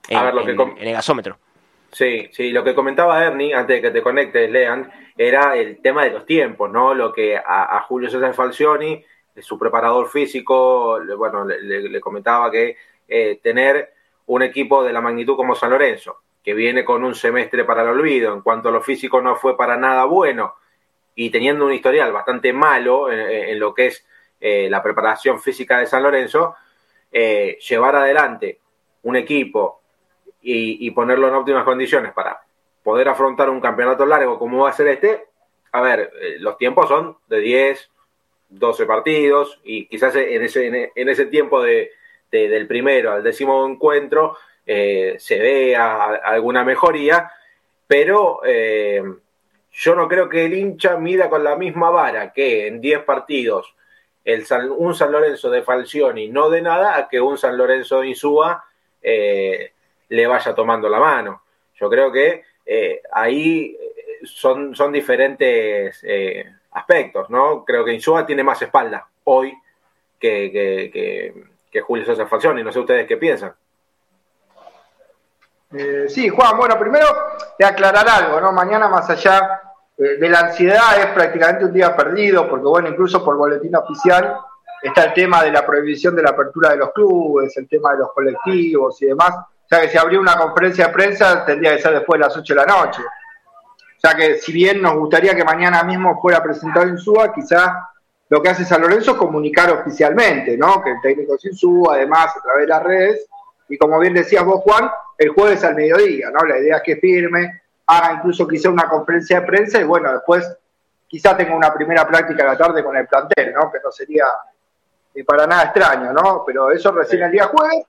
[0.09, 1.39] en, a ver, lo que en el gasómetro.
[1.93, 6.05] Sí, sí, lo que comentaba Ernie antes de que te conectes, Lean, era el tema
[6.05, 6.95] de los tiempos, ¿no?
[6.95, 9.05] Lo que a, a Julio César Falcioni
[9.43, 12.77] su preparador físico, bueno, le, comentaba que
[13.09, 13.93] eh, tener
[14.27, 17.89] un equipo de la magnitud como San Lorenzo, que viene con un semestre para el
[17.89, 20.55] olvido, en cuanto a lo físico no fue para nada bueno,
[21.15, 24.07] y teniendo un historial bastante malo en, lo que es
[24.41, 26.55] eh, la preparación física de San Lorenzo,
[27.13, 28.61] eh, llevar adelante
[29.03, 29.81] un equipo
[30.41, 32.41] y, y, ponerlo en óptimas condiciones para
[32.83, 35.27] poder afrontar un campeonato largo como va a ser este,
[35.73, 37.91] a ver, los tiempos son de 10,
[38.51, 41.93] 12 partidos y quizás en ese, en ese tiempo de,
[42.31, 44.37] del primero al décimo encuentro
[44.67, 47.31] eh, se vea alguna mejoría,
[47.87, 49.03] pero eh,
[49.73, 53.75] yo no creo que el hincha mida con la misma vara que en 10 partidos
[54.25, 54.45] el
[54.77, 58.65] un San Lorenzo de Falcioni no de nada a que un San Lorenzo de Insúa
[59.03, 59.73] eh,
[60.09, 61.43] le vaya tomando la mano.
[61.77, 62.45] Yo creo que
[63.13, 63.77] ahí
[64.23, 66.05] son, son diferentes
[66.73, 67.65] aspectos, ¿no?
[67.65, 69.57] Creo que Insúa tiene más espalda hoy
[70.19, 72.63] que, que, que, Julio César Falcioni.
[72.63, 73.55] No sé ustedes qué piensan.
[75.73, 77.07] Eh, sí, Juan, bueno, primero
[77.59, 78.53] de aclarar algo, ¿no?
[78.53, 79.61] Mañana más allá
[79.97, 84.37] eh, de la ansiedad es prácticamente un día perdido, porque bueno, incluso por boletín oficial
[84.83, 87.99] está el tema de la prohibición de la apertura de los clubes, el tema de
[87.99, 89.35] los colectivos y demás.
[89.37, 92.37] O sea que si abrió una conferencia de prensa tendría que ser después de las
[92.37, 93.03] 8 de la noche.
[94.03, 97.91] O sea que si bien nos gustaría que mañana mismo fuera presentado Insúa, quizá
[98.31, 100.83] lo que hace San Lorenzo es comunicar oficialmente, ¿no?
[100.83, 103.27] Que el técnico es Insúa, además, a través de las redes.
[103.69, 106.47] Y como bien decías vos, Juan, el jueves al mediodía, ¿no?
[106.47, 110.51] La idea es que firme, haga incluso quizá una conferencia de prensa y bueno, después
[111.07, 113.71] quizá tenga una primera práctica a la tarde con el plantel, ¿no?
[113.71, 114.25] Que no sería
[115.27, 116.43] para nada extraño, ¿no?
[116.47, 117.85] Pero eso recién el día jueves.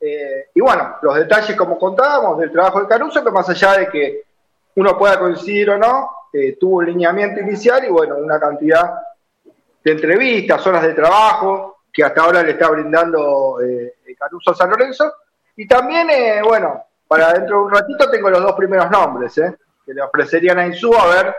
[0.00, 3.88] Eh, y bueno, los detalles, como contábamos, del trabajo de Caruso, que más allá de
[3.88, 4.29] que
[4.80, 8.94] uno pueda coincidir o no, eh, tuvo un lineamiento inicial y bueno, una cantidad
[9.82, 14.70] de entrevistas, horas de trabajo que hasta ahora le está brindando eh, Caruso a San
[14.70, 15.12] Lorenzo.
[15.56, 19.56] Y también, eh, bueno, para dentro de un ratito tengo los dos primeros nombres, eh,
[19.84, 21.34] que le ofrecerían a Insúa, a ver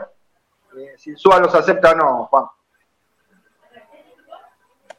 [0.98, 2.46] si Insúa los acepta o no, Juan.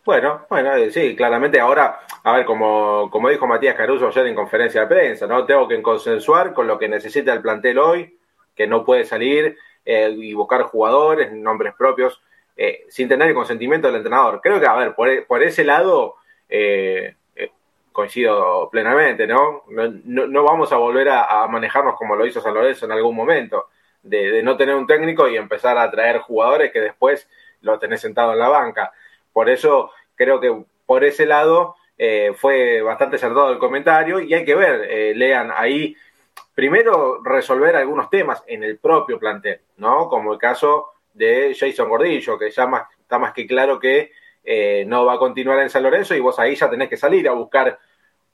[0.04, 4.82] Bueno, bueno, sí, claramente ahora, a ver, como, como dijo Matías Caruso ayer en conferencia
[4.82, 5.46] de prensa, ¿no?
[5.46, 8.18] Tengo que consensuar con lo que necesita el plantel hoy,
[8.54, 12.20] que no puede salir eh, buscar jugadores, nombres propios,
[12.56, 14.40] eh, sin tener el consentimiento del entrenador.
[14.40, 16.16] Creo que, a ver, por, por ese lado
[16.48, 17.50] eh, eh
[17.90, 19.64] coincido plenamente, ¿no?
[19.68, 19.88] No,
[20.26, 23.68] no, vamos a volver a, manejarnos como lo hizo San Lorenzo en algún momento,
[24.02, 27.28] de, no tener un técnico y empezar a traer jugadores que después
[27.60, 28.92] lo tenés sentado en la banca.
[29.32, 31.76] Por eso creo que por ese lado
[32.36, 35.96] fue bastante acertado el comentario y hay que ver, lean ahí
[36.54, 40.08] primero resolver algunos temas en el propio plantel, ¿no?
[40.08, 44.12] Como el caso de Jason Gordillo, que ya más, está más que claro que
[44.44, 47.28] eh, no va a continuar en San Lorenzo y vos ahí ya tenés que salir
[47.28, 47.78] a buscar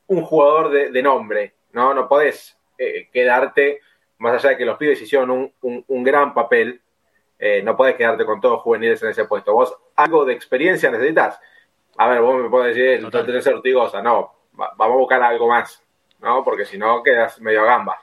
[0.07, 1.93] un jugador de, de nombre, ¿no?
[1.95, 3.81] No podés eh, quedarte,
[4.19, 6.81] más allá de que los pibes hicieron un, un, un gran papel,
[7.39, 9.53] eh, no podés quedarte con todos juveniles en ese puesto.
[9.53, 11.39] Vos algo de experiencia necesitas.
[11.97, 15.49] A ver, vos me podés decir, no tenés ortigosa, no, va, vamos a buscar algo
[15.49, 15.83] más,
[16.21, 16.43] ¿no?
[16.45, 18.01] Porque si no quedas medio gamba.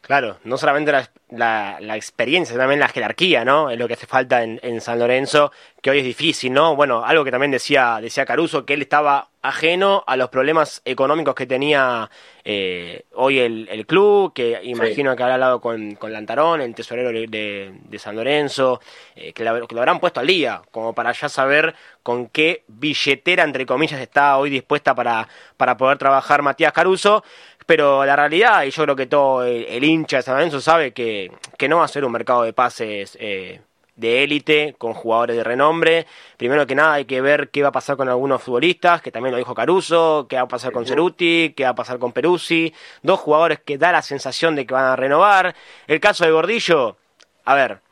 [0.00, 3.70] Claro, no solamente la, la, la, experiencia, también la jerarquía, ¿no?
[3.70, 6.74] Es lo que hace falta en, en, San Lorenzo, que hoy es difícil, ¿no?
[6.74, 11.34] Bueno, algo que también decía, decía Caruso, que él estaba ajeno a los problemas económicos
[11.34, 12.10] que tenía
[12.44, 17.98] eh, hoy el, club, que imagino que habrá hablado con, con Lantarón, el tesorero de,
[17.98, 18.80] San Lorenzo,
[19.16, 23.66] eh, que, lo, habrán puesto al día, como para ya saber con qué billetera, entre
[23.66, 27.24] comillas, está hoy dispuesta para, para poder trabajar Matías Caruso.
[27.70, 31.30] Pero la realidad, y yo creo que todo el, hincha de San Lorenzo sabe que,
[31.56, 33.60] que no va a ser un mercado de pases eh,
[33.94, 36.08] de élite, con jugadores de renombre.
[36.36, 39.30] Primero que nada hay que ver qué va a pasar con algunos futbolistas, que también
[39.30, 42.74] lo dijo Caruso, qué va a pasar con Ceruti, qué va a pasar con Peruzzi,
[43.04, 45.54] dos jugadores que da la sensación de que van a renovar.
[45.86, 46.96] El caso de Gordillo,
[47.44, 47.82] a ver,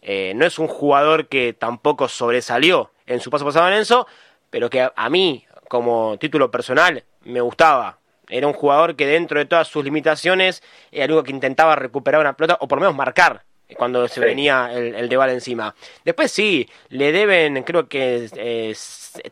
[0.00, 4.06] eh, no es un jugador que tampoco sobresalió en su paso pasado en Enzo,
[4.48, 7.98] pero que a, mí, como título personal, me gustaba.
[8.28, 12.36] Era un jugador que dentro de todas sus limitaciones era algo que intentaba recuperar una
[12.36, 13.44] pelota o por lo menos marcar
[13.76, 15.74] cuando se venía el, el Deval encima.
[16.04, 18.74] Después sí, le deben creo que eh,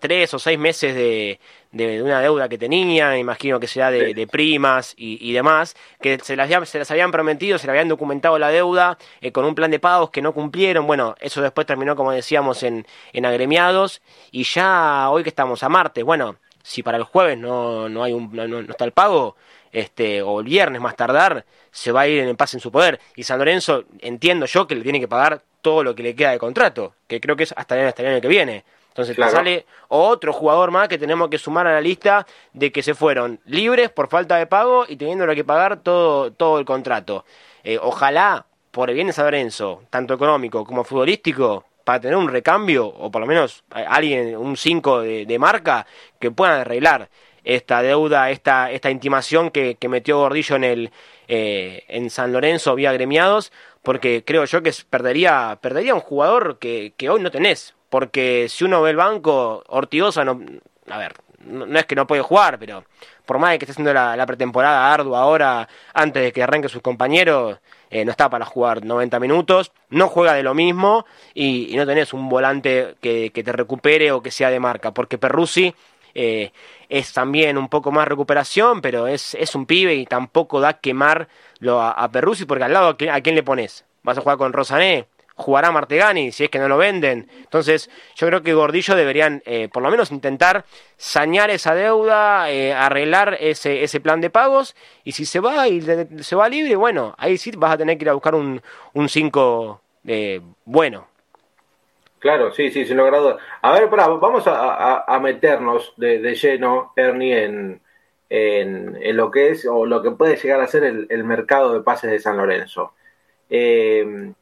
[0.01, 1.39] tres o seis meses de,
[1.71, 6.19] de, una deuda que tenía, imagino que será de, de primas y, y, demás, que
[6.19, 9.55] se las, se las habían prometido, se le habían documentado la deuda eh, con un
[9.55, 10.87] plan de pagos que no cumplieron.
[10.87, 15.69] Bueno, eso después terminó, como decíamos, en, en agremiados y ya hoy que estamos a
[15.69, 19.37] martes, bueno, si para el jueves no, no, hay un, no, no está el pago,
[19.73, 23.01] este, o el viernes más tardar, se va a ir en paz en su poder.
[23.17, 26.33] Y San Lorenzo, entiendo yo que le tiene que pagar todo lo que le queda
[26.33, 28.65] de contrato, que creo que es hasta el, año que viene.
[28.89, 32.95] Entonces sale otro jugador más que tenemos que sumar a la lista de que se
[32.95, 37.25] fueron libres por falta de pago y teniendo que pagar todo, todo el contrato.
[37.65, 42.29] Eh, ojalá, por el bien de San Lorenzo, tanto económico como futbolístico, para tener un
[42.29, 45.87] recambio, o por lo menos alguien, un 5 de, de marca,
[46.19, 47.09] que puedan arreglar
[47.45, 50.91] esta deuda, esta, esta intimación que, metió Gordillo en, el,
[51.29, 56.95] eh, en San Lorenzo vía gremiados, porque creo yo que perdería, perdería un jugador que,
[56.97, 57.75] que hoy no tenés.
[57.91, 60.41] Porque si uno ve el banco, Ortigosa no.
[60.89, 61.15] A ver,
[61.45, 62.85] no, es que no puede jugar, pero
[63.27, 66.81] por más de que esté haciendo la, pretemporada ardua ahora, antes de que arranque sus
[66.81, 67.59] compañeros,
[67.93, 72.15] eh, no está para jugar 90 minutos, no juega de lo mismo y, no tenés
[72.15, 75.75] un volante que, que, te recupere o que sea de marca, porque Perrusi
[76.15, 76.53] eh,
[76.89, 81.29] es también un poco más recuperación, pero es, es un pibe y tampoco da quemar
[81.69, 83.85] a, a Perruzzi, porque al lado, ¿a quién, le pones?
[84.03, 85.07] ¿Vas a jugar con Rosané?
[85.43, 87.29] Jugará Martegani si es que no lo venden.
[87.39, 90.65] Entonces, yo creo que Gordillo deberían eh, por lo menos intentar
[90.97, 94.75] sañar esa deuda, eh, arreglar ese, ese plan de pagos,
[95.05, 98.05] y si se va y se va libre, bueno, ahí sí vas a tener que
[98.05, 98.63] ir a buscar un
[98.95, 99.81] 5
[100.65, 101.13] bueno.
[102.23, 103.39] Claro, sí, sí, sin logrado.
[103.63, 107.81] A ver, para, vamos a, meternos de, lleno, Ernie, en,
[108.31, 112.13] en, lo que es o lo que puede llegar a ser el, mercado de pases
[112.13, 112.95] de San Lorenzo.
[113.51, 114.33] Eh,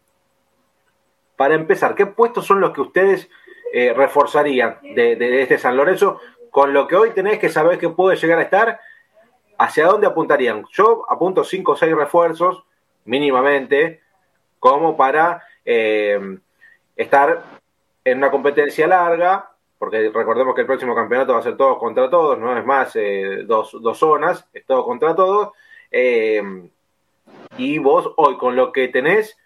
[1.40, 3.31] para empezar, ¿qué puestos son los que ustedes
[3.72, 8.18] eh, reforzarían de, este San Lorenzo con lo que hoy tenés que saber que puede
[8.18, 8.79] llegar a estar?
[9.57, 10.66] ¿Hacia dónde apuntarían?
[10.70, 12.62] Yo apunto cinco o seis refuerzos,
[13.07, 14.03] mínimamente,
[14.59, 16.20] como para eh,
[16.94, 17.42] estar
[18.05, 22.11] en una competencia larga, porque recordemos que el próximo campeonato va a ser todos contra
[22.11, 25.53] todos, no es más eh, dos, dos, zonas, es todo contra todos.
[27.57, 29.38] Y vos hoy con lo que tenés,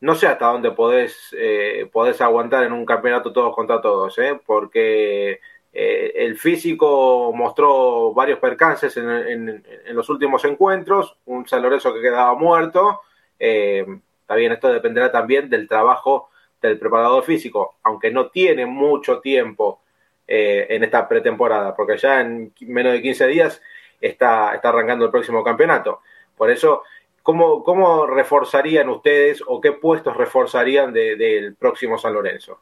[0.00, 5.40] no sé hasta dónde podés, eh, podés aguantar en un campeonato todos contra todos, porque
[5.72, 13.02] el físico mostró varios percances en, los últimos encuentros, un San que quedaba muerto.
[13.38, 19.80] está bien, esto dependerá también del trabajo del preparador físico, aunque no tiene mucho tiempo
[20.26, 23.60] eh, en esta pretemporada, porque ya en menos de 15 días
[24.00, 26.02] está, está arrancando el próximo campeonato.
[26.36, 26.84] Por eso,
[27.22, 32.60] ¿cómo, cómo reforzarían ustedes o qué puestos reforzarían del próximo San Lorenzo?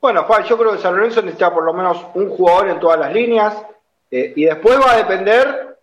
[0.00, 2.98] Bueno, Juan, yo creo que San Lorenzo necesita por lo menos un jugador en todas
[2.98, 3.62] las líneas
[4.10, 5.78] eh, y después va a depender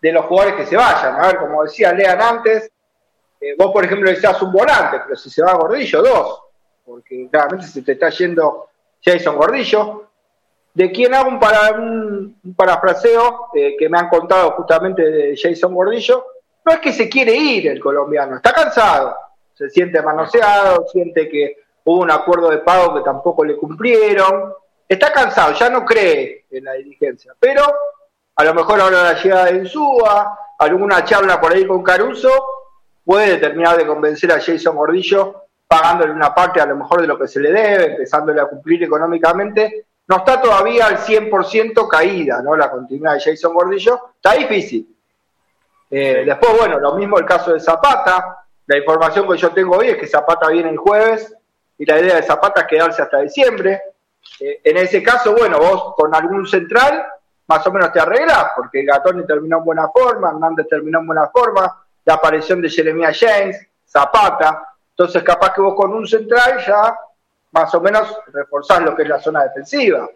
[0.00, 1.16] de los jugadores que se vayan.
[1.16, 2.70] A ver, como decía Lean antes,
[3.40, 6.42] eh, vos, por ejemplo, decías un volante, pero si se va Gordillo, dos,
[6.84, 8.68] porque claramente se te está yendo
[9.04, 10.07] Jason Gordillo.
[10.78, 15.74] De quien hago un, para, un, parafraseo eh, que me han contado justamente de Jason
[15.74, 16.24] Gordillo,
[16.64, 19.16] no es que se quiere ir el colombiano, está cansado,
[19.54, 24.54] se siente manoseado, siente que hubo un acuerdo de pago que tampoco le cumplieron,
[24.88, 27.64] está cansado, ya no cree en la dirigencia, pero
[28.36, 32.30] a lo mejor ahora la llegada de Insúa, alguna charla por ahí con Caruso,
[33.04, 37.18] puede terminar de convencer a Jason Gordillo pagándole una parte a lo mejor de lo
[37.18, 39.87] que se le debe, empezándole a cumplir económicamente.
[40.08, 42.56] No está todavía al 100% caída, ¿no?
[42.56, 44.12] La continuidad de Jason Gordillo.
[44.16, 44.96] Está difícil.
[45.90, 48.44] Eh, después, bueno, lo mismo el caso de Zapata.
[48.66, 51.34] La información que yo tengo hoy es que Zapata viene el jueves
[51.78, 53.80] y la idea de Zapata es quedarse hasta diciembre.
[54.40, 57.06] Eh, en ese caso, bueno, vos con algún central
[57.48, 61.28] más o menos te arreglas, porque Gatoni terminó en buena forma, Hernández terminó en buena
[61.28, 66.94] forma, la aparición de Jeremia James, Zapata, entonces capaz que vos con un central ya
[67.52, 70.08] más o menos reforzás lo que es la zona defensiva.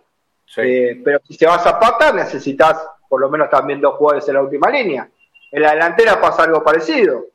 [0.56, 4.34] Eh, pero si se va a Zapata necesitas por lo menos también dos jugadores en
[4.34, 5.08] la última línea.
[5.50, 7.26] En la delantera pasa algo parecido.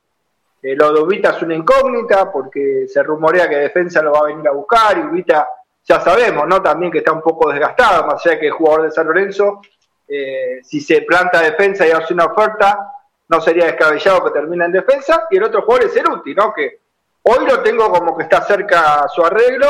[0.61, 4.23] Eh, lo de Ubita es una incógnita porque se rumorea que defensa lo va a
[4.23, 5.47] venir a buscar y Ubita
[5.83, 6.61] ya sabemos, ¿no?
[6.61, 9.61] También que está un poco desgastado, más allá que el jugador de San Lorenzo
[10.07, 12.93] eh, si se planta defensa y hace una oferta,
[13.27, 15.27] no sería descabellado que termine en defensa.
[15.29, 16.53] Y el otro jugador es Ceruti, ¿no?
[16.53, 16.79] Que
[17.27, 19.67] hoy lo tengo como que está cerca a su arreglo,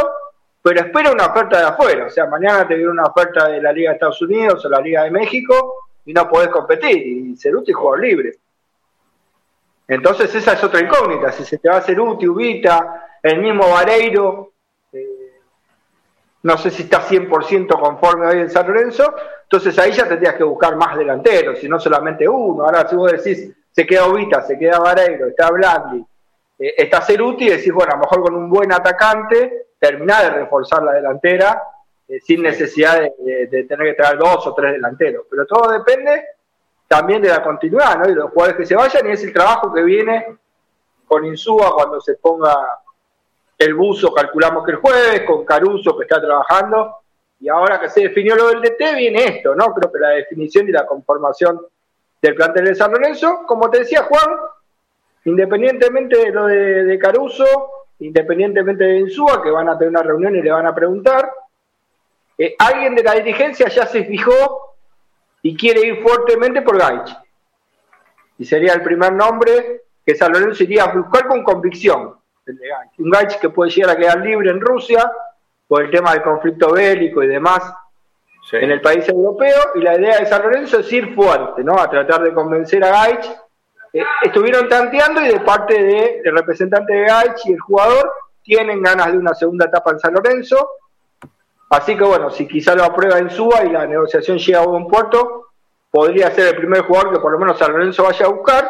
[0.61, 2.05] pero espera una oferta de afuera.
[2.05, 4.79] O sea, mañana te viene una oferta de la Liga de Estados Unidos o la
[4.79, 6.97] Liga de México y no podés competir.
[6.97, 8.33] Y Ceruti es jugador libre.
[9.87, 11.31] Entonces esa es otra incógnita.
[11.31, 14.51] Si se te va a Ceruti, Ubita, el mismo Vareiro,
[16.43, 20.43] no sé si está 100% conforme hoy en San Lorenzo, entonces ahí ya tendrías que
[20.43, 22.63] buscar más delanteros, y no solamente uno.
[22.63, 26.05] Ahora, si vos decís, se queda Ubita, se queda Vareiro, está Blandi,
[26.59, 30.39] eh, está Ceruti, y decís, bueno, a lo mejor con un buen atacante, terminar de
[30.39, 31.61] reforzar la delantera
[32.07, 35.25] eh, sin necesidad de, tener que traer dos o tres delanteros.
[35.29, 36.23] Pero todo depende
[36.87, 38.05] también de la continuidad, ¿no?
[38.05, 40.37] Y de los jugadores que se vayan, y es el trabajo que viene
[41.05, 42.53] con Insúa cuando se ponga
[43.57, 46.97] el buzo calculamos que el jueves, con Caruso que está trabajando,
[47.39, 49.73] y ahora que se definió lo del DT, viene esto, ¿no?
[49.73, 51.59] Creo que la definición y la conformación
[52.21, 54.37] del plantel de San Lorenzo, como te decía Juan,
[55.27, 57.45] independientemente de lo de, Caruso,
[57.99, 61.29] independientemente de Insúa, que van a tener una reunión y le van a preguntar,
[62.37, 64.75] eh, alguien de la dirigencia ya se fijó
[65.41, 67.13] y quiere ir fuertemente por Gaich.
[68.37, 72.15] Y sería el primer nombre que San Lorenzo iría a buscar con convicción.
[72.97, 75.11] Un Gaich que puede llegar a quedar libre en Rusia
[75.67, 77.73] por el tema del conflicto bélico y demás
[78.53, 79.73] en el país europeo.
[79.75, 81.77] Y la idea de San Lorenzo es ir fuerte, ¿no?
[81.77, 83.29] A tratar de convencer a Gaich.
[83.97, 88.11] Eh, estuvieron tanteando y de parte del de, representante de Gaich y el jugador
[88.43, 90.69] tienen ganas de una segunda etapa en San Lorenzo.
[91.71, 94.87] Así que bueno, si quizá lo aprueba en Suba y la negociación llega a buen
[94.87, 95.47] puerto,
[95.89, 98.69] podría ser el primer jugador que por lo menos San Lorenzo vaya a buscar.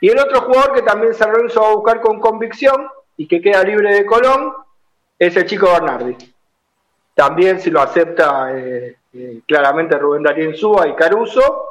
[0.00, 3.40] Y el otro jugador que también San Lorenzo va a buscar con convicción y que
[3.40, 4.52] queda libre de Colón
[5.16, 6.16] es el chico Bernardi.
[7.14, 11.69] También si lo acepta eh, eh, claramente Rubén Darío Suba y Caruso,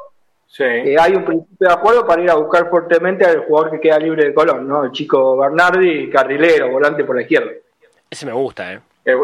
[0.58, 3.98] eh, hay un principio de acuerdo para ir a buscar fuertemente al jugador que queda
[3.98, 4.84] libre de Colón, ¿no?
[4.84, 7.52] El chico Bernardi, carrilero, volante por la izquierda.
[8.10, 8.80] Ese me gusta, ¿eh?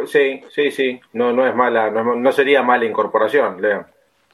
[0.07, 1.01] sí, sí, sí.
[1.13, 3.87] No, no es mala, no, no sería mala incorporación, Leo.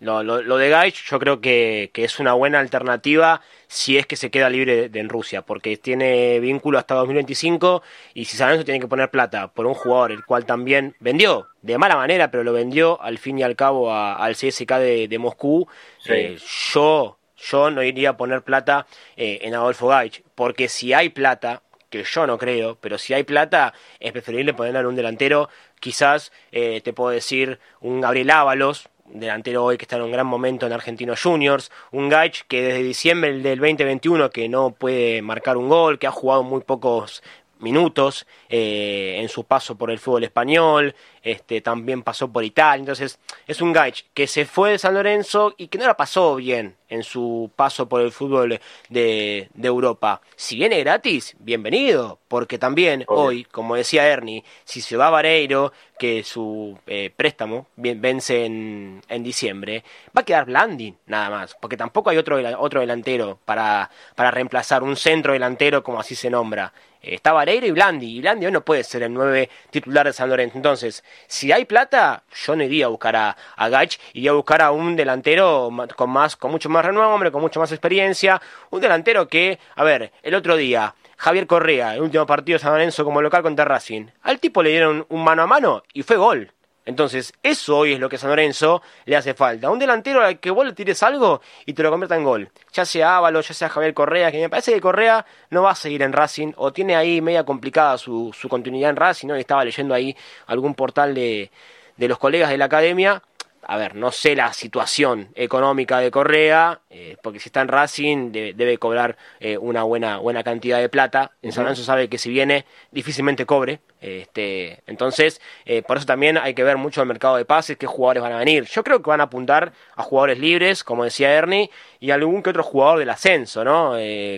[0.02, 4.32] Lo, lo, de Gaich yo creo que, es una buena alternativa si es que se
[4.32, 7.82] queda libre de, en Rusia, porque tiene vínculo hasta 2025
[8.14, 11.78] y si San tiene que poner plata por un jugador el cual también vendió de
[11.78, 14.72] mala manera, pero lo vendió al fin y al cabo al CSK
[15.08, 15.68] de, Moscú,
[16.08, 16.36] eh,
[16.72, 21.62] yo, yo no iría a poner plata eh, en Adolfo Gaich, porque si hay plata,
[21.90, 25.48] que yo no creo, pero si hay plata es preferible ponerlo en un delantero,
[25.78, 30.26] quizás eh, te puedo decir un Gabriel Ábalos, delantero hoy que está en un gran
[30.26, 35.56] momento en Argentinos Juniors, un Gaich que desde diciembre del 2021 que no puede marcar
[35.56, 37.22] un gol, que ha jugado muy pocos
[37.62, 43.18] minutos eh, en su paso por el fútbol español, este, también pasó por Italia, entonces
[43.46, 46.76] es un Gaich que se fue de San Lorenzo y que no la pasó bien
[46.92, 48.60] en su paso por el fútbol
[48.90, 50.20] de, Europa.
[50.36, 55.72] Si viene gratis, bienvenido, porque también hoy, como decía Ernie, si se va a Vareiro,
[55.98, 59.84] que su eh, préstamo vence en, en, diciembre,
[60.14, 64.82] va a quedar Blandi nada más, porque tampoco hay otro, otro delantero para, para reemplazar
[64.82, 66.74] un centro delantero como así se nombra.
[67.02, 70.28] Está Vareiro y Blandi, y Blandi hoy no puede ser el nueve titular de San
[70.28, 70.56] Lorenzo.
[70.56, 74.62] Entonces, si hay plata, yo no iría a buscar a, a Gaich, iría a buscar
[74.62, 78.40] a un delantero con más, con mucho más renombre, con mucha más experiencia,
[78.70, 82.72] un delantero que, a ver, el otro día, Javier Correa, el último partido de San
[82.72, 86.16] Lorenzo como local contra Racing, al tipo le dieron un mano a mano y fue
[86.16, 86.52] gol.
[86.84, 89.70] Entonces, eso hoy es lo que a San Lorenzo le hace falta.
[89.70, 92.50] Un delantero al que vos le tires algo y te lo convierta en gol.
[92.72, 95.74] Ya sea Ávalo, ya sea Javier Correa, que me parece que Correa no va a
[95.76, 99.28] seguir en Racing o tiene ahí media complicada su, su continuidad en Racing.
[99.28, 99.34] ¿no?
[99.36, 100.16] estaba leyendo ahí
[100.46, 101.50] algún portal de,
[101.96, 103.22] de los colegas de la academia
[103.64, 108.32] a ver, no sé la situación económica de Correa, eh, porque si está en Racing
[108.32, 111.32] debe, cobrar eh, una buena, buena cantidad de plata.
[111.42, 113.80] En San Lorenzo sabe que si viene difícilmente cobre.
[114.00, 117.86] Este, entonces, eh, por eso también hay que ver mucho el mercado de pases, qué
[117.86, 118.64] jugadores van a venir.
[118.64, 122.50] Yo creo que van a apuntar a jugadores libres, como decía Ernie, y algún que
[122.50, 123.94] otro jugador del ascenso, ¿no?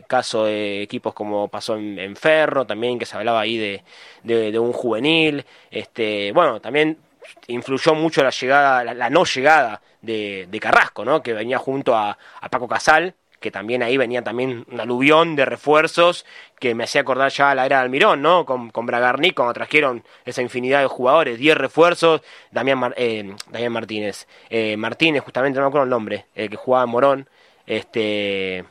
[0.06, 3.82] caso de equipos como pasó en, Ferro, también que se hablaba ahí de,
[4.22, 5.46] de, de un juvenil.
[5.70, 6.98] Este, bueno, también
[7.46, 11.22] influyó mucho la llegada, la, no llegada de, Carrasco, ¿no?
[11.22, 12.18] Que venía junto a,
[12.50, 16.24] Paco Casal, que también ahí venía también un aluvión de refuerzos
[16.58, 18.46] que me hacía acordar ya a la era de Almirón, ¿no?
[18.46, 24.26] Con, con Bragarni, cuando trajeron esa infinidad de jugadores, 10 refuerzos, Damián, eh, Damián Martínez,
[24.48, 27.28] eh, Martínez, justamente no me acuerdo el nombre, el que jugaba en Morón,
[27.66, 28.64] este...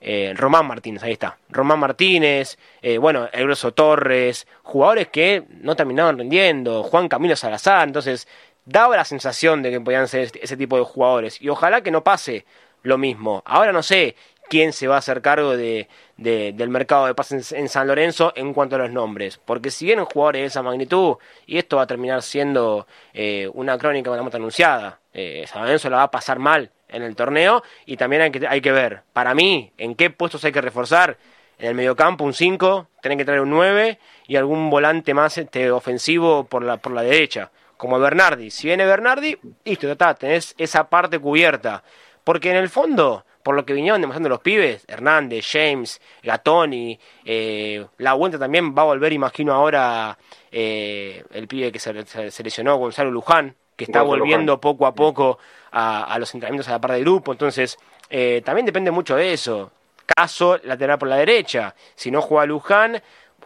[0.00, 1.38] Eh, Román Martínez, ahí está.
[1.48, 7.88] Román Martínez, eh, bueno, El Grosso Torres, jugadores que no terminaban rindiendo, Juan Camilo Salazar,
[7.88, 8.28] entonces
[8.64, 11.40] daba la sensación de que podían ser este, ese tipo de jugadores.
[11.42, 12.44] Y ojalá que no pase
[12.82, 13.42] lo mismo.
[13.44, 14.14] Ahora no sé
[14.48, 18.54] quién se va a hacer cargo de, del mercado de pases en, San Lorenzo en
[18.54, 19.38] cuanto a los nombres.
[19.44, 23.76] Porque si vienen jugadores de esa magnitud, y esto va a terminar siendo eh, una
[23.78, 25.00] crónica una moto anunciada,
[25.46, 28.60] San Lorenzo la va a pasar mal en el torneo y también hay que, hay
[28.60, 31.18] que ver, para mí, en qué puestos hay que reforzar.
[31.58, 35.70] En el mediocampo un 5, tienen que traer un 9 y algún volante más este,
[35.72, 38.50] ofensivo por la, por la derecha, como Bernardi.
[38.50, 41.82] Si viene Bernardi, listo, está, tenés esa parte cubierta.
[42.22, 47.86] Porque en el fondo, por lo que vinieron demostrando los pibes, Hernández, James, Gatoni, eh,
[47.96, 50.18] La Vuelta también va a volver, imagino ahora,
[50.52, 55.38] eh, el pibe que se, se, lesionó, Gonzalo Luján, que está volviendo poco a poco
[55.70, 57.30] a, los entrenamientos a la par del grupo.
[57.30, 57.78] Entonces,
[58.10, 59.70] eh, también depende mucho de eso.
[60.04, 61.74] Caso lateral por la derecha.
[61.94, 63.00] Si no juega Luján,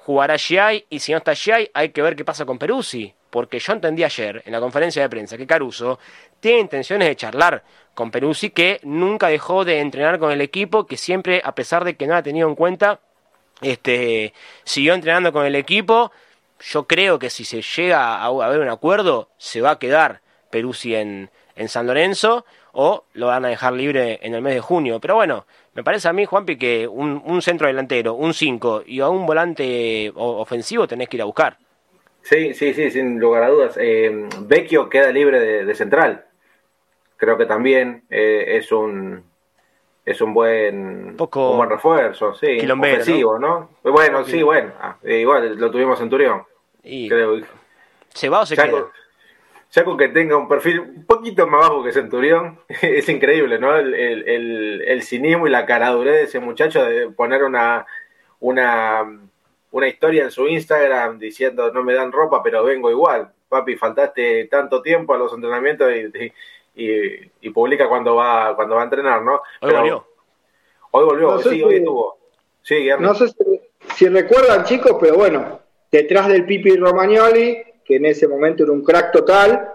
[0.07, 0.87] jugará Giai.
[0.89, 3.13] Y si no está Giai, hay que ver qué pasa con Peruzzi.
[3.29, 5.99] Porque yo entendí ayer en la conferencia de prensa que Caruso
[6.41, 7.63] tiene intenciones de charlar
[7.93, 11.97] con Peruzzi, que nunca dejó de entrenar con el equipo, que siempre, a pesar de
[11.97, 13.01] que no ha tenido en cuenta,
[13.61, 14.33] este,
[14.65, 16.11] siguió entrenando con el equipo.
[16.61, 20.22] Yo creo que si se llega a haber un acuerdo, se va a quedar
[20.53, 24.61] Peruzzi en, en San Lorenzo o lo van a dejar libre en el mes de
[24.61, 25.01] junio.
[25.01, 29.09] Pero bueno, me parece a mí, Juanpi, que un, centro delantero, un 5 y a
[29.09, 31.59] un volante ofensivo tenés que ir a buscar.
[32.23, 33.77] Sí, sí, sí, sin lugar a dudas.
[33.81, 36.27] Eh, Vecchio queda libre de, central.
[37.17, 39.25] Creo que también eh, es un
[40.05, 43.71] es un buen, Poco buen refuerzo, sí, ofensivo, ¿no?
[43.85, 46.43] Bueno, sí, bueno, ah, igual lo tuvimos en Turión.
[46.83, 47.41] Y creo.
[48.13, 48.91] ¿Se va o se queda?
[49.73, 53.75] Ya con que tenga un perfil un poquito más bajo que Centurión, es increíble, ¿no?
[53.75, 57.87] El, cinismo y la caradurez de ese muchacho de poner una,
[58.39, 59.21] una,
[59.71, 63.33] una historia en su Instagram diciendo no me dan ropa, pero vengo igual.
[63.49, 65.91] Papi, faltaste tanto tiempo a los entrenamientos
[66.75, 69.43] y, publica cuando va, cuando va a entrenar, ¿no?
[69.61, 70.07] Hoy volvió.
[70.91, 72.19] Hoy volvió, sí, hoy estuvo.
[72.63, 73.61] Sí, no sé si,
[73.95, 75.61] si recuerdan, chicos, pero bueno,
[75.91, 79.71] detrás del Pipi Romagnoli que en ese momento era un crack total,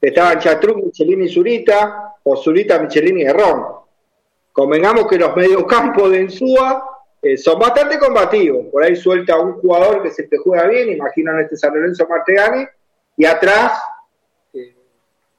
[0.00, 3.64] estaban Chatruc, Michelini y Zurita, o Zurita, Michelini y Ron.
[4.52, 8.66] Convengamos que los mediocampos de Ensúa eh, son bastante combativos.
[8.72, 12.66] Por ahí suelta un jugador que se te juega bien, imaginan este San Lorenzo Martegani,
[13.16, 13.80] y atrás,
[14.52, 14.74] eh,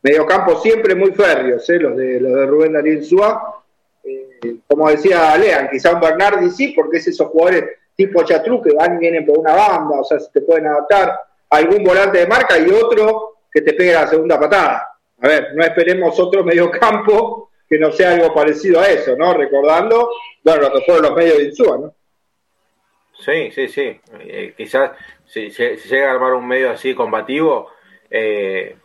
[0.02, 3.64] mediocampo siempre muy férreos, eh, los, de, los de Rubén Darío Ensúa.
[4.04, 8.76] Eh, como decía Lean, quizá un Bernardi sí, porque es esos jugadores tipo Chatruc que
[8.76, 11.20] van y vienen por una banda, o sea, se te pueden adaptar
[11.50, 14.88] algún volante de marca y otro que te pegue la segunda patada.
[15.22, 19.34] A ver, no esperemos otro medio campo que no sea algo parecido a eso, ¿no?
[19.34, 20.10] Recordando,
[20.44, 21.94] bueno, lo que fueron los medios de Insúa, ¿no?
[23.20, 24.00] Sí, sí, sí.
[24.20, 24.92] Eh, quizás
[25.26, 27.72] si, llega a armar un medio así combativo,
[28.10, 28.78] eh,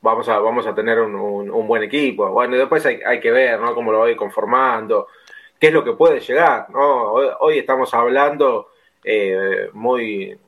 [0.00, 2.28] vamos, a, vamos a tener un, buen equipo.
[2.28, 3.74] Bueno, después hay, que ver, ¿no?
[3.74, 5.08] Cómo lo voy conformando,
[5.58, 7.12] qué es lo que puede llegar, ¿no?
[7.12, 8.68] Hoy, estamos hablando
[9.02, 10.38] eh, muy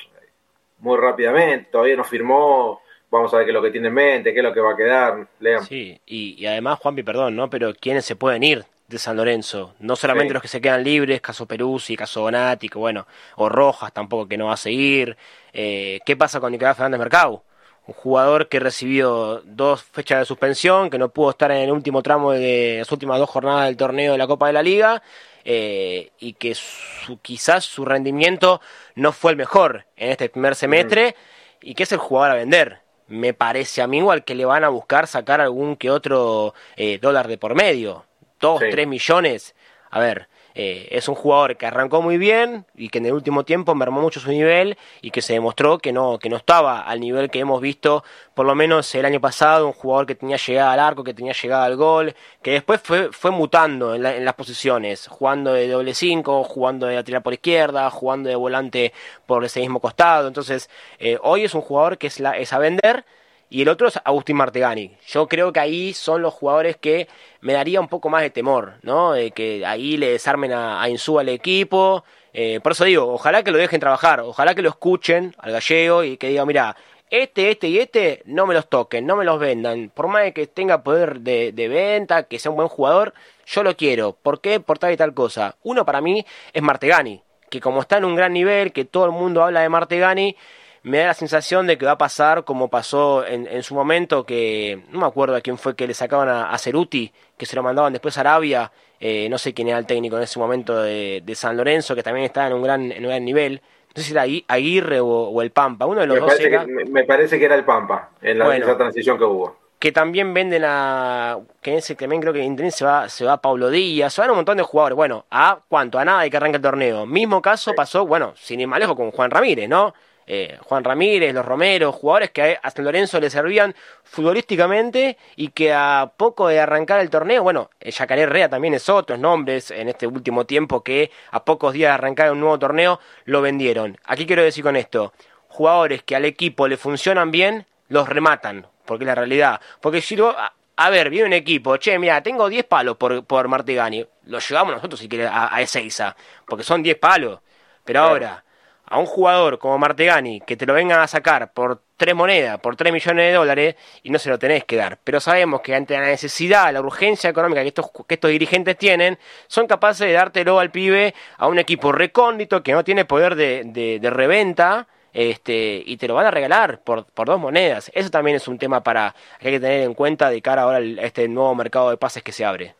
[0.80, 4.32] muy rápidamente, todavía no firmó, vamos a ver qué es lo que tiene en mente,
[4.32, 5.64] qué es lo que va a quedar, lean.
[5.64, 7.50] Sí, y, además, Juanpi, perdón, ¿no?
[7.50, 9.74] Pero ¿quiénes se pueden ir de San Lorenzo?
[9.80, 13.06] No solamente los que se quedan libres, caso Peruzzi, caso Bonatti, que bueno,
[13.36, 15.16] o Rojas tampoco que no va a seguir.
[15.52, 17.42] Eh, ¿Qué pasa con Nicolás Fernández Mercado?
[17.88, 22.02] Un jugador que recibió dos fechas de suspensión, que no pudo estar en el último
[22.02, 25.02] tramo de las últimas dos jornadas del torneo de la Copa de la Liga,
[25.42, 28.60] eh, y que su, quizás su rendimiento
[28.94, 31.16] no fue el mejor en este primer semestre
[31.62, 32.80] y que es el jugador a vender.
[33.06, 36.98] Me parece a mí igual que le van a buscar sacar algún que otro eh,
[37.00, 38.04] dólar de por medio.
[38.38, 39.54] Dos, tres millones.
[39.90, 40.28] A ver,
[40.60, 44.00] eh, es un jugador que arrancó muy bien y que en el último tiempo mermó
[44.00, 47.38] mucho su nivel y que se demostró que no, que no estaba al nivel que
[47.38, 48.02] hemos visto
[48.34, 51.32] por lo menos el año pasado, un jugador que tenía llegada al arco, que tenía
[51.32, 56.42] llegada al gol, que después fue, fue mutando en, las posiciones, jugando de doble cinco,
[56.42, 58.92] jugando de tirar por izquierda, jugando de volante
[59.26, 60.26] por ese mismo costado.
[60.26, 63.04] Entonces, eh, hoy es un jugador que es, la, es a vender
[63.50, 64.96] y el otro es Agustín Martegani.
[65.06, 67.08] Yo creo que ahí son los jugadores que
[67.40, 69.12] me daría un poco más de temor, ¿no?
[69.12, 72.04] De que ahí le desarmen a, a Insúa al equipo.
[72.32, 76.04] Eh, por eso digo, ojalá que lo dejen trabajar, ojalá que lo escuchen al gallego
[76.04, 76.76] y que diga, mira,
[77.10, 79.90] este, este y este, no me los toquen, no me los vendan.
[79.94, 83.14] Por más que tenga poder de, venta, que sea un buen jugador,
[83.46, 84.12] yo lo quiero.
[84.12, 84.60] ¿Por qué?
[84.60, 85.56] Por tal y tal cosa.
[85.62, 89.12] Uno para mí es Martegani, que como está en un gran nivel, que todo el
[89.12, 90.36] mundo habla de Martegani,
[90.82, 94.82] me da la sensación de que va a pasar como pasó en, su momento, que
[94.90, 97.92] no me acuerdo a quién fue que le sacaban a, Ceruti, que se lo mandaban
[97.92, 98.70] después a Arabia,
[99.00, 102.26] eh, no sé quién era el técnico en ese momento de, San Lorenzo, que también
[102.26, 103.60] estaba en un gran, en un gran nivel
[103.94, 106.84] no sé si era Aguirre o, el Pampa, uno de los me dos parece Que,
[106.90, 109.56] me parece que era el Pampa, en la esa transición que hubo.
[109.78, 111.38] Que también venden a.
[111.60, 114.30] Que ese también creo que en se va, se va a Pablo Díaz, se van
[114.30, 114.96] un montón de jugadores.
[114.96, 115.98] Bueno, ¿a cuánto?
[115.98, 117.06] A nada de que arranque el torneo.
[117.06, 119.94] Mismo caso pasó, bueno, sin ir más lejos, con Juan Ramírez, ¿no?
[120.30, 123.74] Eh, Juan Ramírez, los Romeros, jugadores que a San Lorenzo le servían
[124.04, 129.18] futbolísticamente y que a poco de arrancar el torneo, bueno, Yacaré Rea también es otros
[129.18, 133.40] nombres en este último tiempo que a pocos días de arrancar un nuevo torneo lo
[133.40, 133.96] vendieron.
[134.04, 135.14] Aquí quiero decir con esto,
[135.48, 139.62] jugadores que al equipo le funcionan bien, los rematan, porque es la realidad.
[139.80, 143.48] Porque si lo, a, ver, viene un equipo, che, mira, tengo 10 palos por, por
[143.48, 146.14] Martigani, lo llevamos nosotros si quiere a, a Ezeiza,
[146.46, 147.40] porque son 10 palos.
[147.82, 148.44] Pero ahora,
[148.90, 152.76] a un jugador como Martegani que te lo vengan a sacar por tres monedas, por
[152.76, 154.98] tres millones de dólares, y no se lo tenés que dar.
[155.04, 159.18] Pero sabemos que ante la necesidad, la urgencia económica que estos, que estos dirigentes tienen,
[159.48, 163.98] son capaces de dártelo al pibe a un equipo recóndito que no tiene poder de,
[164.00, 164.88] de, reventa.
[165.12, 167.90] Este, y te lo van a regalar por, por dos monedas.
[167.94, 170.78] Eso también es un tema para que hay que tener en cuenta de cara ahora
[170.78, 172.74] a este nuevo mercado de pases que se abre.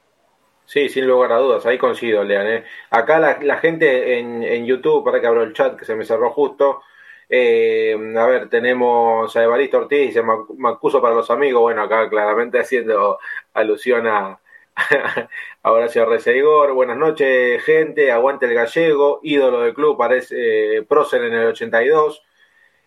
[0.69, 2.47] Sí, sin lugar a dudas, ahí coincido, Lean.
[2.47, 2.65] ¿eh?
[2.91, 6.31] Acá la, gente en, en, YouTube, para que abro el chat que se me cerró
[6.31, 6.83] justo.
[7.31, 11.63] Eh, a ver, tenemos a Evaristo Ortiz, dice Mancuso para los amigos.
[11.63, 13.19] Bueno, acá claramente haciendo
[13.55, 14.41] alusión a,
[15.63, 16.75] a Horacio Reseigor.
[16.75, 18.13] Buenas noches, gente.
[18.13, 22.23] Aguante el gallego, ídolo del club, parece eh, prócer en el 82.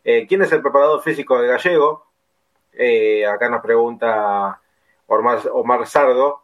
[0.04, 2.06] Eh, ¿Quién es el preparador físico de gallego?
[3.28, 4.62] Acá nos pregunta
[5.08, 6.44] Omar, Omar Sardo.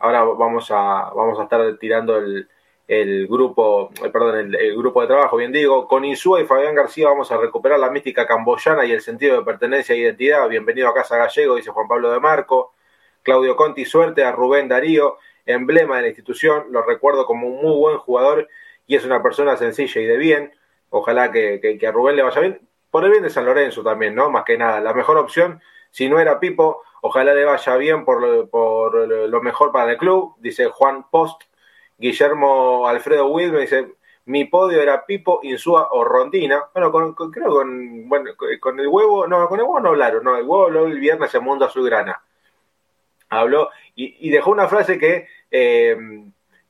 [0.00, 2.48] Ahora vamos a, vamos a estar tirando el,
[2.88, 5.86] el grupo, eh, perdón, el, grupo de trabajo, bien digo.
[5.86, 9.44] Con Insúa y Fabián García vamos a recuperar la mística camboyana y el sentido de
[9.44, 10.48] pertenencia e identidad.
[10.48, 12.72] Bienvenido a Casa Gallego, dice Juan Pablo de Marco.
[13.22, 16.64] Claudio Conti, suerte a Rubén Darío, emblema de la institución.
[16.70, 18.48] Lo recuerdo como un muy buen jugador
[18.86, 20.52] y es una persona sencilla y de bien.
[20.88, 22.60] Ojalá que, que, que a Rubén le vaya bien.
[22.90, 24.30] Por el bien de San Lorenzo también, ¿no?
[24.30, 24.80] Más que nada.
[24.80, 29.42] La mejor opción, si no era Pipo, Ojalá le vaya bien por lo, por lo
[29.42, 31.42] mejor para el club, dice Juan Post.
[31.98, 33.94] Guillermo Alfredo Wilme dice,
[34.26, 36.64] mi podio era Pipo, Insúa o Rondina.
[36.72, 38.30] Bueno, con, creo con, bueno,
[38.60, 41.34] con el huevo, no, con el huevo no hablaron, no, el huevo habló el viernes
[41.34, 42.22] en Mundo Azulgrana.
[43.28, 45.96] Habló y, dejó una frase que eh,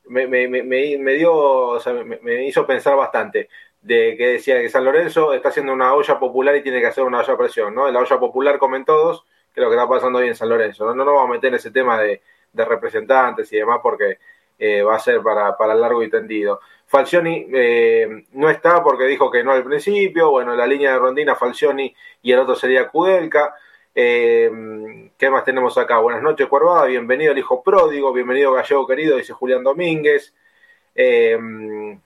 [0.06, 3.48] me, me, dio, o sea, me, hizo pensar bastante
[3.80, 7.04] de que decía que San Lorenzo está haciendo una olla popular y tiene que hacer
[7.04, 7.90] una olla a presión, ¿no?
[7.90, 9.24] La olla popular comen todos
[9.60, 10.84] lo que está pasando hoy en San Lorenzo.
[10.84, 12.20] No, no nos vamos a meter en ese tema de,
[12.52, 14.18] representantes y demás porque
[14.58, 16.60] eh, va a ser para, para largo y tendido.
[16.86, 20.30] Falcioni eh, no está porque dijo que no al principio.
[20.30, 23.54] Bueno, la línea de Rondina, Falcioni y el otro sería Kudelka.
[23.94, 25.98] Eh, ¿Qué más tenemos acá?
[25.98, 26.86] Buenas noches, Cuervada.
[26.86, 28.12] Bienvenido el hijo pródigo.
[28.12, 30.34] Bienvenido, Gallego querido, dice Julián Domínguez.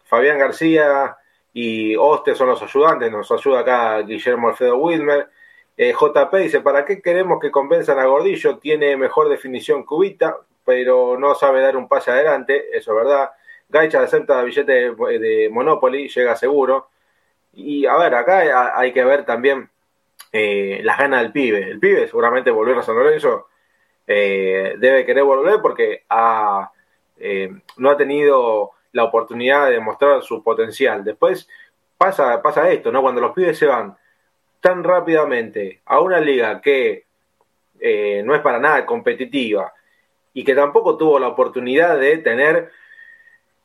[0.05, 1.16] Fabián García
[1.52, 3.11] y Oste son los ayudantes.
[3.11, 5.28] Nos ayuda acá Guillermo Alfredo Wilmer.
[5.77, 8.59] Eh, JP dice, ¿para qué queremos que convenzan a Gordillo?
[8.59, 13.31] Tiene mejor definición cubita, pero no sabe dar un pase adelante, eso es verdad.
[13.68, 16.89] Gaicha acepta billete de, Monopoly, llega seguro.
[17.53, 19.68] Y a ver, acá hay que ver también
[20.33, 21.70] eh, las ganas del pibe.
[21.70, 23.49] El pibe seguramente volver a San Lorenzo
[24.07, 31.03] eh, debe querer volver porque no ha tenido la oportunidad de demostrar su potencial.
[31.05, 31.49] Después
[31.99, 33.03] pasa, pasa esto, ¿no?
[33.03, 33.97] Cuando los pibes se van
[34.65, 37.05] tan rápidamente a una liga que
[37.79, 39.75] eh, no es para nada competitiva
[40.33, 42.71] y que tampoco tuvo la oportunidad de tener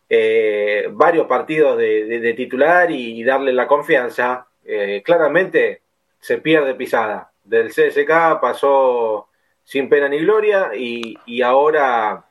[0.10, 5.84] eh, varios partidos de, titular y, darle la confianza, eh, claramente
[6.20, 7.32] se pierde pisada.
[7.46, 9.30] Del CSK pasó
[9.64, 12.26] sin pena ni gloria y, ahora...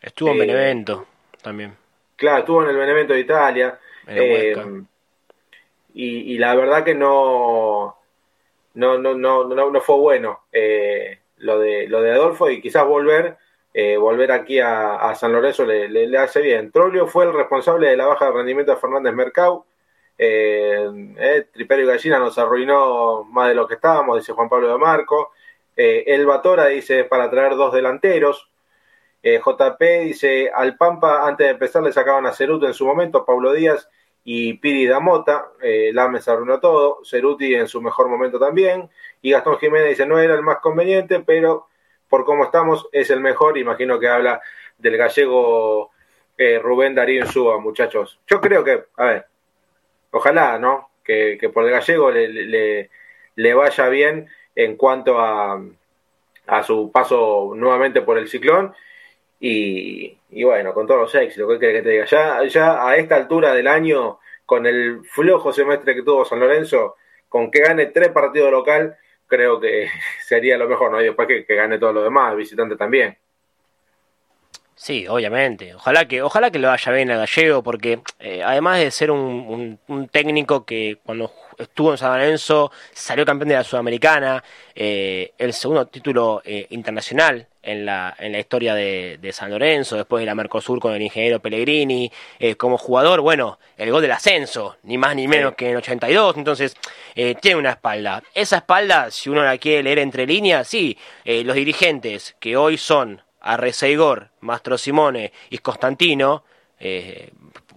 [0.00, 1.06] Estuvo en Benevento
[1.42, 1.76] también.
[2.16, 3.78] Claro, estuvo en el Benevento de Italia.
[5.92, 7.98] y, la verdad que no,
[8.74, 12.84] no, no, no, no, no fue bueno eh, lo, de, lo de Adolfo y quizás
[12.84, 13.38] volver,
[13.72, 16.70] eh, volver aquí a, San Lorenzo le, le, hace bien.
[16.72, 19.66] Trolio fue el responsable de la baja de rendimiento de Fernández Mercado.
[20.18, 24.78] Eh, Triperio y Gallina nos arruinó más de lo que estábamos, dice Juan Pablo de
[24.78, 25.32] Marco.
[25.76, 28.50] el Batora dice para traer dos delanteros.
[29.22, 33.52] JP dice al Pampa antes de empezar le sacaban a Ceruto en su momento, Pablo
[33.52, 33.88] Díaz
[34.24, 38.88] y Piri Damota, eh, Lames arruinó todo, Ceruti en su mejor momento también,
[39.20, 41.68] y Gastón Jiménez dice no era el más conveniente, pero
[42.08, 44.40] por cómo estamos es el mejor, imagino que habla
[44.78, 45.90] del gallego
[46.36, 48.18] eh, Rubén Darío Insúa, muchachos.
[48.26, 49.26] Yo creo que, a ver,
[50.10, 50.90] ojalá, ¿no?
[51.04, 52.88] Que, por el gallego le,
[53.34, 55.62] le, vaya bien en cuanto a,
[56.46, 58.74] a su paso nuevamente por el ciclón.
[59.46, 62.06] Y, bueno, con todos los éxitos, ¿qué que te diga?
[62.06, 66.96] Ya, ya a esta altura del año, con el flojo semestre que tuvo San Lorenzo,
[67.28, 69.90] con que gane tres partidos local, creo que
[70.24, 71.00] sería lo mejor, ¿no?
[71.02, 73.18] Y después que, que gane todo lo demás, visitante también.
[74.76, 75.74] Sí, obviamente.
[75.74, 79.78] Ojalá que, ojalá que lo vaya bien a Gallego, porque eh, además de ser un,
[80.10, 84.42] técnico que cuando estuvo en San Lorenzo salió campeón de la Sudamericana,
[84.74, 90.20] eh, el segundo título eh, internacional en la, en la historia de, San Lorenzo, después
[90.20, 92.12] de la Mercosur con el ingeniero Pellegrini,
[92.58, 96.76] como jugador, bueno, el gol del ascenso, ni más ni menos que en 82, entonces
[97.14, 98.22] tiene una espalda.
[98.34, 103.22] Esa espalda, si uno la quiere leer entre líneas, sí, los dirigentes que hoy son
[103.44, 106.44] a Reseigor, Mastro Simone y Constantino,
[106.80, 107.30] eh,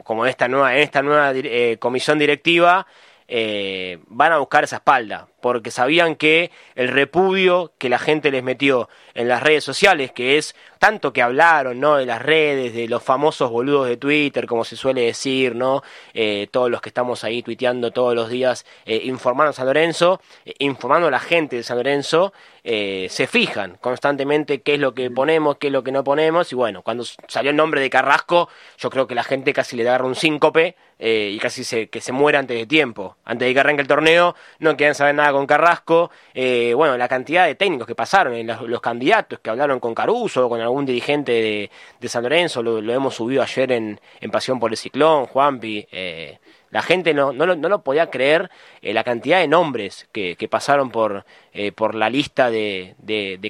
[0.03, 2.88] como esta nueva, en esta nueva eh, comisión directiva,
[3.28, 8.43] eh, van a buscar esa espalda, porque sabían que el repudio que la gente les
[8.43, 11.97] metió en las redes sociales, que es tanto que hablaron, ¿no?
[11.97, 15.83] De las redes, de los famosos boludos de Twitter, como se suele decir, ¿no?
[16.13, 20.21] Eh, todos los que estamos ahí tuiteando todos los días, eh, informando a San Lorenzo,
[20.45, 22.33] eh, informando a la gente de San Lorenzo,
[22.67, 26.55] se fijan constantemente qué es lo que ponemos, qué es lo que no ponemos, y
[26.55, 30.05] bueno, cuando salió el nombre de Carrasco, yo creo que la gente casi le agarra
[30.05, 33.15] un síncope y casi se, que se muera antes de tiempo.
[33.23, 36.11] Antes de que arranque el torneo, no quieren saber nada con Carrasco.
[36.34, 40.61] bueno, la cantidad de técnicos que pasaron, los, los candidatos que hablaron con Caruso, con
[40.61, 41.69] algún dirigente
[41.99, 43.99] de, San Lorenzo, lo, hemos subido ayer en,
[44.32, 45.88] Pasión por el Ciclón, Juanpi.
[45.91, 48.51] Eh, la gente no, no, lo podía creer
[48.82, 52.95] eh, la cantidad de nombres que, pasaron por, eh, por la lista de,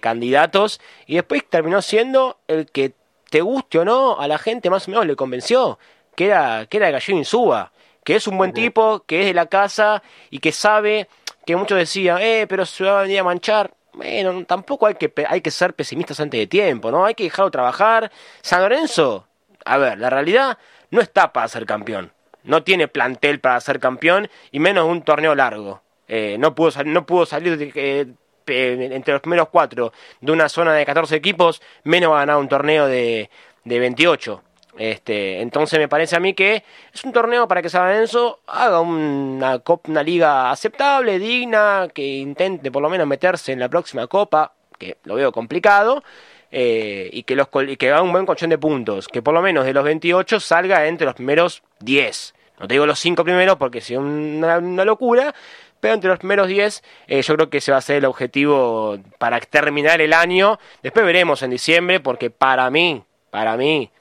[0.01, 2.93] candidatos y después terminó siendo el que
[3.29, 5.79] te guste o no a la gente más o menos le convenció,
[6.15, 7.71] que era, que era Gallego Insúa,
[8.03, 11.09] que es un buen tipo, que es de la casa y que sabe
[11.47, 15.11] que muchos decían, eh, pero se va a venir a manchar bueno, tampoco hay que,
[15.27, 17.03] hay que ser pesimistas antes de tiempo, ¿no?
[17.05, 18.11] Hay que dejarlo trabajar.
[18.41, 19.27] San Lorenzo,
[19.65, 20.59] a ver, la realidad
[20.91, 22.11] no está para ser campeón.
[22.43, 25.81] No tiene plantel para ser campeón y menos un torneo largo.
[26.07, 28.13] Eh, no, pudo, no pudo salir de,
[28.45, 29.91] entre los primeros cuatro
[30.21, 33.31] de una zona de 14 equipos, menos va a ganar un torneo de,
[33.63, 34.43] de 28.
[34.77, 36.63] Este, entonces me parece a mí que
[36.93, 42.71] es un torneo para que San Lorenzo haga una, una liga aceptable, digna, que intente
[42.71, 46.03] por lo menos meterse en la próxima copa, que lo veo complicado,
[46.51, 49.65] eh, y, que los, que haga un buen colchón de puntos, que por lo menos
[49.65, 52.35] de los 28 salga entre los primeros 10.
[52.59, 55.35] No te digo los 5 primeros porque es una, locura,
[55.79, 58.97] pero entre los primeros 10 eh, yo creo que ese va a ser el objetivo
[59.17, 60.57] para terminar el año.
[60.81, 63.91] Después veremos en diciembre porque para mí, para mí,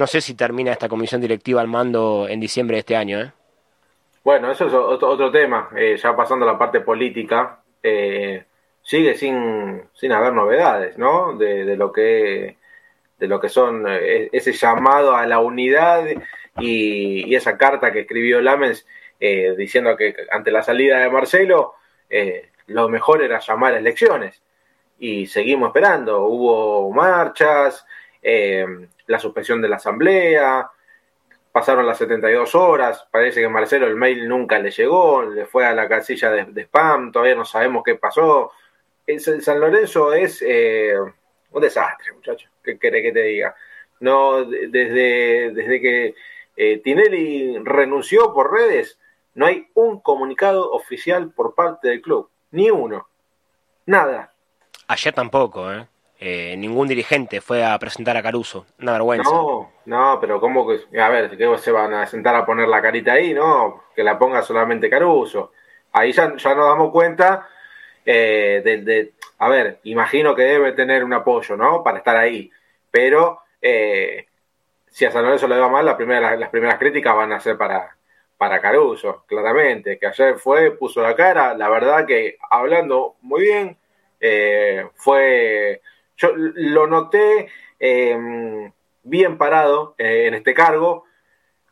[0.00, 3.20] no sé si termina esta comisión directiva al mando en diciembre de este año.
[3.20, 3.32] ¿eh?
[4.24, 5.68] Bueno, eso es otro, tema.
[5.76, 8.44] Eh, ya pasando a la parte política, eh,
[8.82, 11.36] sigue sin, sin haber novedades, ¿no?
[11.36, 12.56] De, lo que
[13.18, 16.06] de lo que son eh, ese llamado a la unidad
[16.58, 18.86] y, esa carta que escribió Lamens
[19.58, 21.74] diciendo que ante la salida de Marcelo
[22.68, 24.40] lo mejor era llamar a elecciones
[24.98, 26.24] y seguimos esperando.
[26.24, 27.84] Hubo marchas,
[29.10, 30.70] la suspensión de la asamblea,
[31.50, 35.74] pasaron las 72 horas, parece que Marcelo el mail nunca le llegó, le fue a
[35.74, 38.52] la casilla de, spam, todavía no sabemos qué pasó.
[39.04, 40.94] El, San Lorenzo es eh,
[41.50, 43.56] un desastre, muchachos, ¿qué querés que te diga?
[43.98, 46.14] No, desde, desde que
[46.56, 49.00] eh, Tinelli renunció por redes,
[49.34, 53.08] no hay un comunicado oficial por parte del club, ni uno,
[53.86, 54.32] nada.
[54.86, 55.88] Ayer tampoco, ¿eh?
[56.22, 58.66] Eh, ningún dirigente fue a presentar a Caruso.
[58.78, 59.30] Una vergüenza.
[59.30, 61.00] No, no, pero ¿cómo que.?
[61.00, 63.32] A ver, que se van a sentar a poner la carita ahí?
[63.32, 65.52] No, que la ponga solamente Caruso.
[65.92, 67.48] Ahí ya, nos damos cuenta
[68.04, 71.82] eh, A ver, imagino que debe tener un apoyo, ¿no?
[71.82, 72.50] Para estar ahí.
[72.90, 74.26] Pero eh,
[74.90, 77.56] si a San Lorenzo le va mal, las primeras, las primeras críticas van a ser
[77.56, 77.96] para,
[78.36, 79.98] para Caruso, claramente.
[79.98, 81.54] Que ayer fue, puso la cara.
[81.54, 83.78] La verdad que hablando muy bien,
[84.96, 85.80] fue
[86.20, 87.48] yo lo noté
[87.78, 88.70] em,
[89.02, 91.04] bien parado eh, en este cargo.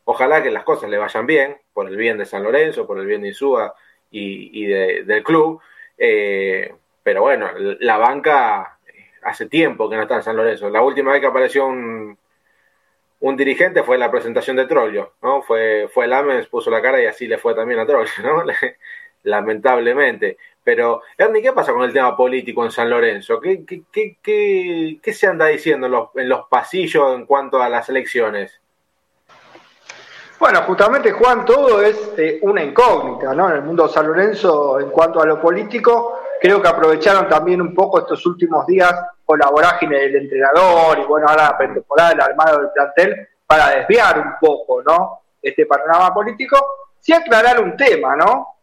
[0.05, 3.05] Ojalá que las cosas le vayan bien, por el bien de San Lorenzo, por el
[3.05, 3.75] bien de Insúa
[4.09, 5.61] y, del club.
[5.97, 6.73] Eh,
[7.03, 8.79] pero bueno, la banca
[9.21, 10.69] hace tiempo que no está en San Lorenzo.
[10.69, 12.17] La última vez que apareció un,
[13.37, 15.43] dirigente fue la presentación de Trollio, ¿no?
[15.43, 18.43] Fue, fue Lamens, puso la cara y así le fue también a Trollio, ¿no?
[19.23, 20.37] Lamentablemente.
[20.69, 23.39] Pero, Ernie, ¿qué pasa con el tema político en San Lorenzo?
[23.41, 28.61] ¿Qué, se anda diciendo en los, en los pasillos en cuanto a las elecciones?
[30.39, 33.49] Bueno, justamente Juan, todo es eh, una incógnita, ¿no?
[33.49, 37.61] En el mundo de San Lorenzo, en cuanto a lo político, creo que aprovecharon también
[37.61, 38.93] un poco estos últimos días
[39.25, 43.71] con la vorágine del entrenador y bueno, ahora la pretemporada, el armado del plantel, para
[43.71, 45.21] desviar un poco, ¿no?
[45.41, 46.63] Este panorama político,
[46.99, 48.58] sí aclarar un tema, ¿no?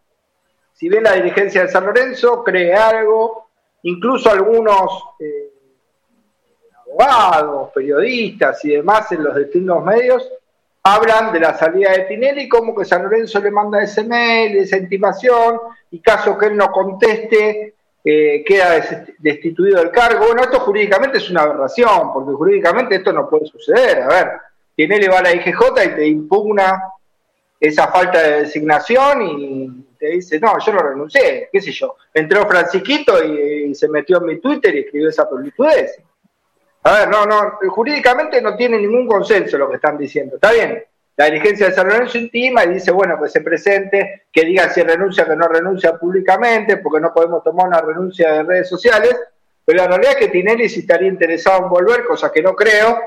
[0.77, 3.49] Si bien la dirigencia de San Lorenzo cree algo,
[3.85, 5.51] incluso algunos eh,
[6.85, 10.31] abogados, periodistas y demás en los distintos medios,
[10.83, 14.77] hablan de la salida de Tinelli como que San Lorenzo le manda ese mail, esa
[14.77, 15.59] intimación,
[15.93, 17.75] y caso que él no conteste,
[18.05, 18.79] eh, queda
[19.19, 20.27] destituido del cargo.
[20.27, 24.03] Bueno, esto jurídicamente es una aberración, porque jurídicamente esto no puede suceder.
[24.03, 24.33] A ver,
[24.77, 26.83] Tinelli va a la IGJ y te impugna
[27.59, 31.97] esa falta de designación y dice, no, yo no renuncié, qué sé yo.
[32.13, 35.73] Entró Francisquito y, se metió en mi Twitter y escribió esa publicidad.
[36.83, 40.37] A ver, no, no, jurídicamente no tiene ningún consenso lo que están diciendo.
[40.37, 40.85] Está bien,
[41.17, 44.83] la dirigencia de San Lorenzo intima y dice, bueno, que se presente, que diga si
[44.83, 49.17] renuncia o que no renuncia públicamente, porque no podemos tomar una renuncia de redes sociales,
[49.65, 53.01] pero la realidad es que Tinelli si estaría interesado en volver, cosa que no creo,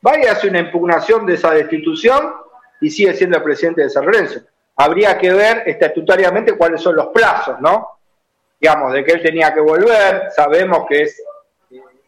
[0.00, 2.34] vaya a hacer una impugnación de esa destitución
[2.80, 4.40] y sigue siendo el presidente de San Lorenzo.
[4.82, 8.00] Habría que ver estatutariamente cuáles son los plazos, ¿no?
[8.60, 11.22] Digamos, de que él tenía que volver, sabemos que es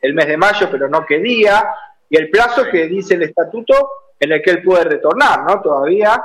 [0.00, 1.68] el mes de mayo, pero no qué día,
[2.10, 5.62] y el plazo que dice el estatuto en el que él puede retornar, ¿no?
[5.62, 6.20] Todavía.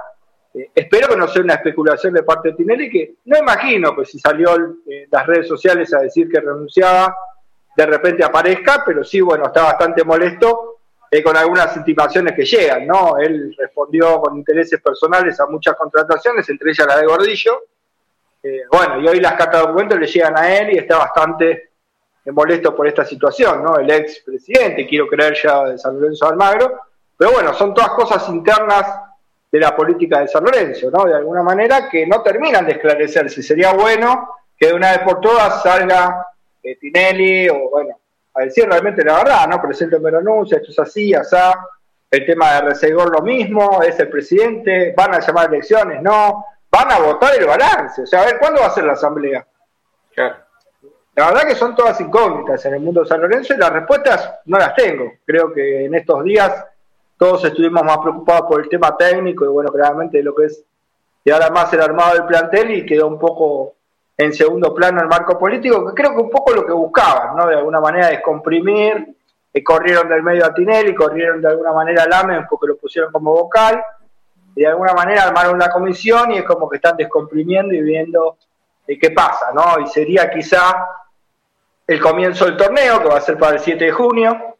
[0.52, 4.06] Eh, espero que no sea una especulación de parte de Tinelli, que no imagino que
[4.06, 7.16] si salió en las redes sociales a decir que renunciaba,
[7.78, 10.79] de repente aparezca, pero sí, bueno, está bastante molesto
[11.24, 13.18] con algunas intimaciones que llegan, ¿no?
[13.18, 17.64] Él respondió con intereses personales a muchas contrataciones, entre ellas la de Gordillo.
[18.44, 21.72] Eh, bueno, y hoy las cartas de documentos le llegan a él y está bastante
[22.26, 23.78] molesto por esta situación, ¿no?
[23.78, 26.80] El ex presidente, quiero creer ya de San Lorenzo de Almagro,
[27.18, 28.86] pero bueno, son todas cosas internas
[29.52, 31.06] de la política de San Lorenzo, ¿no?
[31.06, 33.42] De alguna manera que no terminan de esclarecerse.
[33.42, 36.28] Sería bueno que de una vez por todas salga
[36.62, 37.99] eh, Tinelli o, bueno,
[38.40, 39.62] a decir realmente la verdad, ¿no?
[39.62, 41.54] Presente un renuncia, esto es así, asá.
[42.10, 46.92] El tema de Resegor lo mismo, es el presidente, van a llamar elecciones, no, van
[46.92, 48.02] a votar el balance.
[48.02, 49.46] O sea, a ver, ¿cuándo va a ser la asamblea?
[50.14, 50.36] Claro.
[51.16, 54.40] La verdad que son todas incógnitas en el mundo de San Lorenzo y las respuestas
[54.46, 55.12] no las tengo.
[55.26, 56.66] Creo que en estos días
[57.18, 60.64] todos estuvimos más preocupados por el tema técnico y bueno, claramente lo que es
[61.24, 63.76] y ahora más el armado del plantel y quedó un poco
[64.20, 67.48] en segundo plano el marco político, que creo que un poco lo que buscaban, ¿no?
[67.48, 69.16] De alguna manera descomprimir,
[69.54, 73.14] eh, corrieron del medio a Tinelli, corrieron de alguna manera a Lamen porque lo pusieron
[73.14, 73.82] como vocal,
[74.54, 78.36] y de alguna manera armaron una comisión y es como que están descomprimiendo y viendo
[78.86, 79.80] eh, qué pasa, ¿no?
[79.82, 80.86] Y sería quizá
[81.88, 84.58] el comienzo del torneo, que va a ser para el 7 de junio,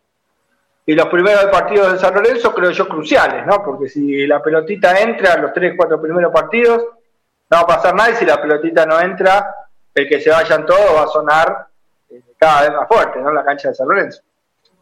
[0.86, 3.62] y los primeros partidos de San Lorenzo creo yo cruciales, ¿no?
[3.62, 6.82] Porque si la pelotita entra en los 3, 4 primeros partidos,
[7.50, 9.54] no va a pasar nada, y si la pelotita no entra,
[9.94, 11.68] el que se vayan todos va a sonar
[12.10, 13.32] eh, cada vez más fuerte, ¿no?
[13.32, 14.22] La cancha de San Lorenzo.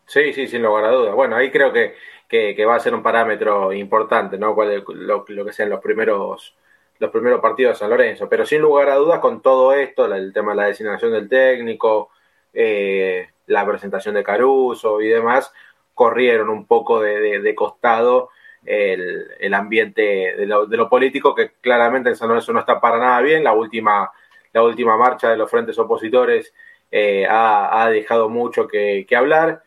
[0.05, 1.15] Sí, sí, sin lugar a dudas.
[1.15, 1.95] Bueno, ahí creo que,
[2.27, 4.55] que, va a ser un parámetro importante, ¿no?
[4.55, 6.55] lo, que sean los primeros
[6.99, 8.27] los primeros partidos de San Lorenzo.
[8.27, 12.09] Pero sin lugar a dudas, con todo esto, el tema de la designación del técnico,
[12.53, 15.53] eh, la presentación de Caruso y demás,
[15.93, 18.29] corrieron un poco de, costado
[18.67, 20.01] el, ambiente
[20.37, 23.43] de lo, político, que claramente en San Lorenzo no está para nada bien.
[23.43, 24.11] La última,
[24.53, 26.53] la última marcha de los frentes opositores
[26.91, 29.63] eh, ha, dejado mucho que, hablar.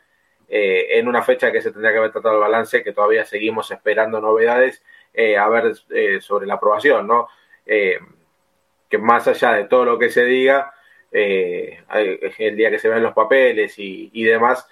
[0.52, 3.70] Eh, en una fecha que se tendría que haber tratado el balance, que todavía seguimos
[3.70, 4.82] esperando novedades
[5.38, 5.74] a ver
[6.20, 7.28] sobre la aprobación, ¿no?
[8.90, 10.72] que más allá de todo lo que se diga,
[11.12, 11.80] eh,
[12.38, 14.66] el día que se ven los papeles y, demás,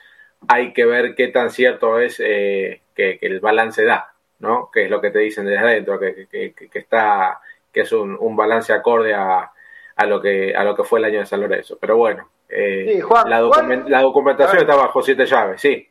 [0.48, 4.70] hay que ver qué tan cierto es eh, que, el balance da, ¿no?
[4.72, 6.28] Que es lo que te dicen desde adentro, que,
[6.72, 7.40] está,
[7.72, 9.50] que es un, balance acorde a,
[10.06, 11.76] lo que a lo que fue el año de San Lorenzo.
[11.80, 15.88] Pero bueno, eh, la, documentación está bajo siete llaves, sí.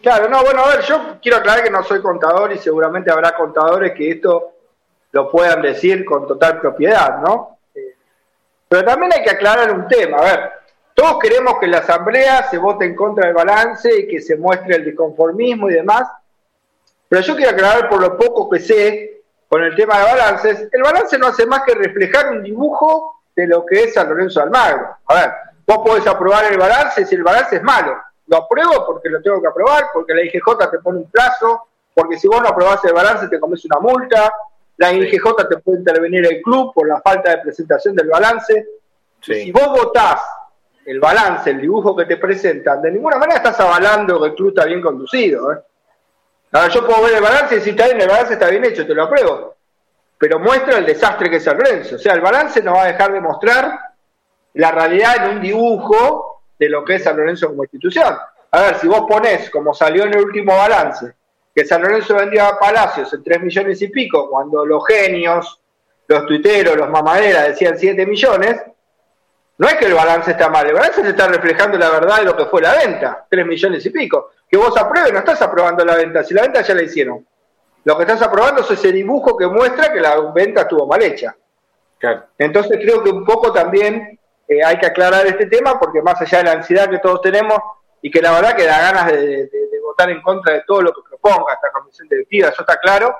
[0.00, 3.34] Claro, no, bueno, a ver, yo quiero aclarar que no soy contador y seguramente habrá
[3.34, 4.52] contadores que esto
[5.10, 7.58] lo puedan decir con total propiedad, ¿no?
[8.68, 10.18] Pero también hay que aclarar un tema.
[10.18, 10.52] A ver,
[10.94, 14.76] todos queremos que la Asamblea se vote en contra del balance y que se muestre
[14.76, 16.08] el disconformismo y demás.
[17.08, 20.68] Pero yo quiero aclarar por lo poco que sé con el tema de balances.
[20.70, 24.42] El balance no hace más que reflejar un dibujo de lo que es San Lorenzo
[24.42, 24.96] Almagro.
[25.06, 25.32] A ver,
[25.66, 27.96] vos podés aprobar el balance si el balance es malo.
[28.26, 32.16] Lo apruebo porque lo tengo que aprobar, porque la IGJ te pone un plazo porque
[32.16, 34.32] si vos no aprobás el balance te comes una multa,
[34.76, 38.68] la IGJ te puede intervenir el club por la falta de presentación del balance.
[39.20, 40.20] Si vos votás
[40.86, 44.48] el balance, el dibujo que te presentan, de ninguna manera estás avalando que el club
[44.50, 45.52] está bien conducido.
[45.52, 45.56] ¿eh?
[46.52, 48.86] Ahora yo puedo ver el balance y decir, está bien, el balance está bien hecho,
[48.86, 49.56] te lo apruebo.
[50.16, 51.96] Pero muestra el desastre que es San Lorenzo.
[51.96, 53.78] O sea, el balance no va a dejar de mostrar
[54.54, 58.16] la realidad en un dibujo de lo que es San Lorenzo como institución.
[58.50, 61.14] A ver, si vos ponés, como salió en el último balance,
[61.54, 65.60] que San Lorenzo vendía a Palacios en 3 millones y pico, cuando los genios,
[66.06, 68.62] los tuiteros, los mamaderas decían 7 millones,
[69.58, 72.24] no es que el balance está mal, el balance se está reflejando la verdad de
[72.24, 74.30] lo que fue la venta, 3 millones y pico.
[74.48, 77.26] Que vos apruebes, no estás aprobando la venta, si la venta ya la hicieron.
[77.84, 81.36] Lo que estás aprobando es ese dibujo que muestra que la venta estuvo mal hecha.
[82.38, 86.38] Entonces creo que un poco también eh, hay que aclarar este tema, porque más allá
[86.38, 87.58] de la ansiedad que todos tenemos,
[88.00, 89.50] y que la verdad que da ganas de,
[89.82, 93.16] votar en contra de todo lo que proponga esta comisión directiva, eso está claro,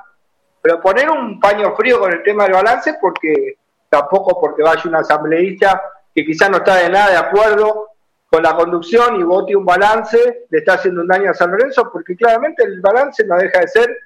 [0.60, 3.56] pero poner un paño frío con el tema del balance, porque
[3.88, 5.80] tampoco porque vaya una asambleísta
[6.14, 7.88] que quizás no está de nada de acuerdo
[8.30, 11.88] con la conducción y vote un balance, le está haciendo un daño a San Lorenzo,
[11.90, 13.96] porque claramente el balance no deja de ser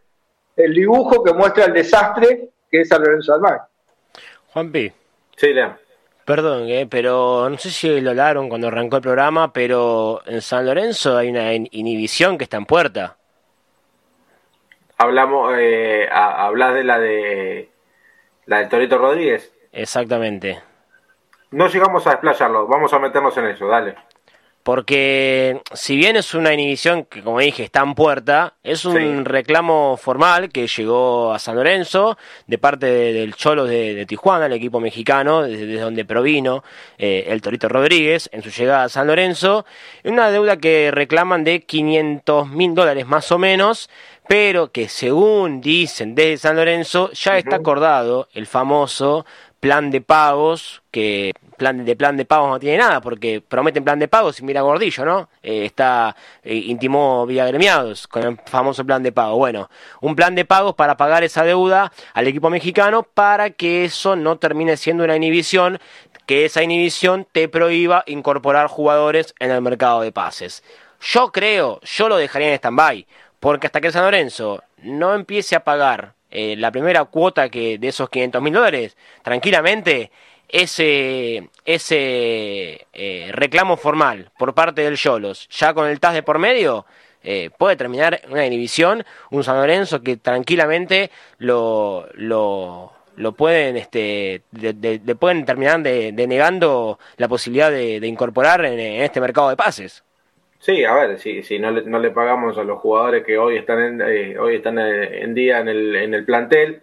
[0.56, 3.62] el dibujo que muestra el desastre que es San Lorenzo del Mar.
[4.52, 4.92] Juan P.
[5.36, 5.76] Sí, Lea.
[6.24, 10.66] Perdón, eh, pero no sé si lo hablaron cuando arrancó el programa, pero en San
[10.66, 13.16] Lorenzo hay una inhibición que está en puerta.
[14.98, 17.70] Hablamos, eh, hablas de la de
[18.46, 19.52] la de Torito Rodríguez.
[19.72, 20.62] Exactamente.
[21.50, 23.96] No llegamos a desplayarlo, vamos a meternos en eso, dale
[24.62, 29.96] porque si bien es una inhibición que, como dije, está en puerta, es un reclamo
[29.96, 35.42] formal que llegó a San Lorenzo de parte del Cholo de, Tijuana, el equipo mexicano,
[35.42, 36.62] desde, donde provino
[36.98, 39.66] eh, el Torito Rodríguez en su llegada a San Lorenzo,
[40.04, 43.90] una deuda que reclaman de 500 mil dólares más o menos,
[44.28, 49.26] pero que según dicen desde San Lorenzo ya está acordado el famoso
[49.58, 51.32] plan de pagos que
[51.62, 54.62] plan de plan de pagos no tiene nada, porque prometen plan de pagos y mira
[54.62, 55.28] Gordillo, ¿no?
[55.44, 59.36] Eh, está, eh, intimó vía gremiados con el famoso plan de pago.
[59.36, 64.16] Bueno, un plan de pagos para pagar esa deuda al equipo mexicano para que eso
[64.16, 65.78] no termine siendo una inhibición,
[66.26, 70.64] que esa inhibición te prohíba incorporar jugadores en el mercado de pases.
[71.00, 73.06] Yo creo, yo lo dejaría en stand-by,
[73.38, 77.88] porque hasta que San Lorenzo no empiece a pagar eh, la primera cuota que de
[77.88, 80.10] esos 500 mil dólares, tranquilamente
[80.52, 86.38] ese, ese eh, reclamo formal por parte del Yolos, ya con el TAS de por
[86.38, 86.84] medio,
[87.24, 94.42] eh, puede terminar una inhibición, un San Lorenzo que tranquilamente lo, lo, lo pueden, este,
[94.50, 100.04] de, pueden terminar denegando la posibilidad de, incorporar en, este mercado de pases.
[100.58, 103.56] Sí, a ver, si, si no, le, no le pagamos a los jugadores que hoy
[103.56, 106.82] están en, eh, hoy están en día en el, en el plantel,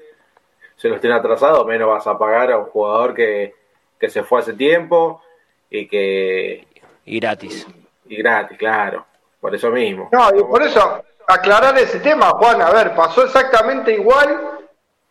[0.76, 3.59] se los tiene atrasados, menos vas a pagar a un jugador que,
[4.00, 5.22] que se fue hace tiempo
[5.70, 6.68] y que...
[7.06, 7.68] Y gratis.
[8.08, 9.06] Y gratis, claro.
[9.40, 10.10] Por eso mismo.
[10.12, 14.60] No, y por eso, aclarar ese tema, Juan, a ver, pasó exactamente igual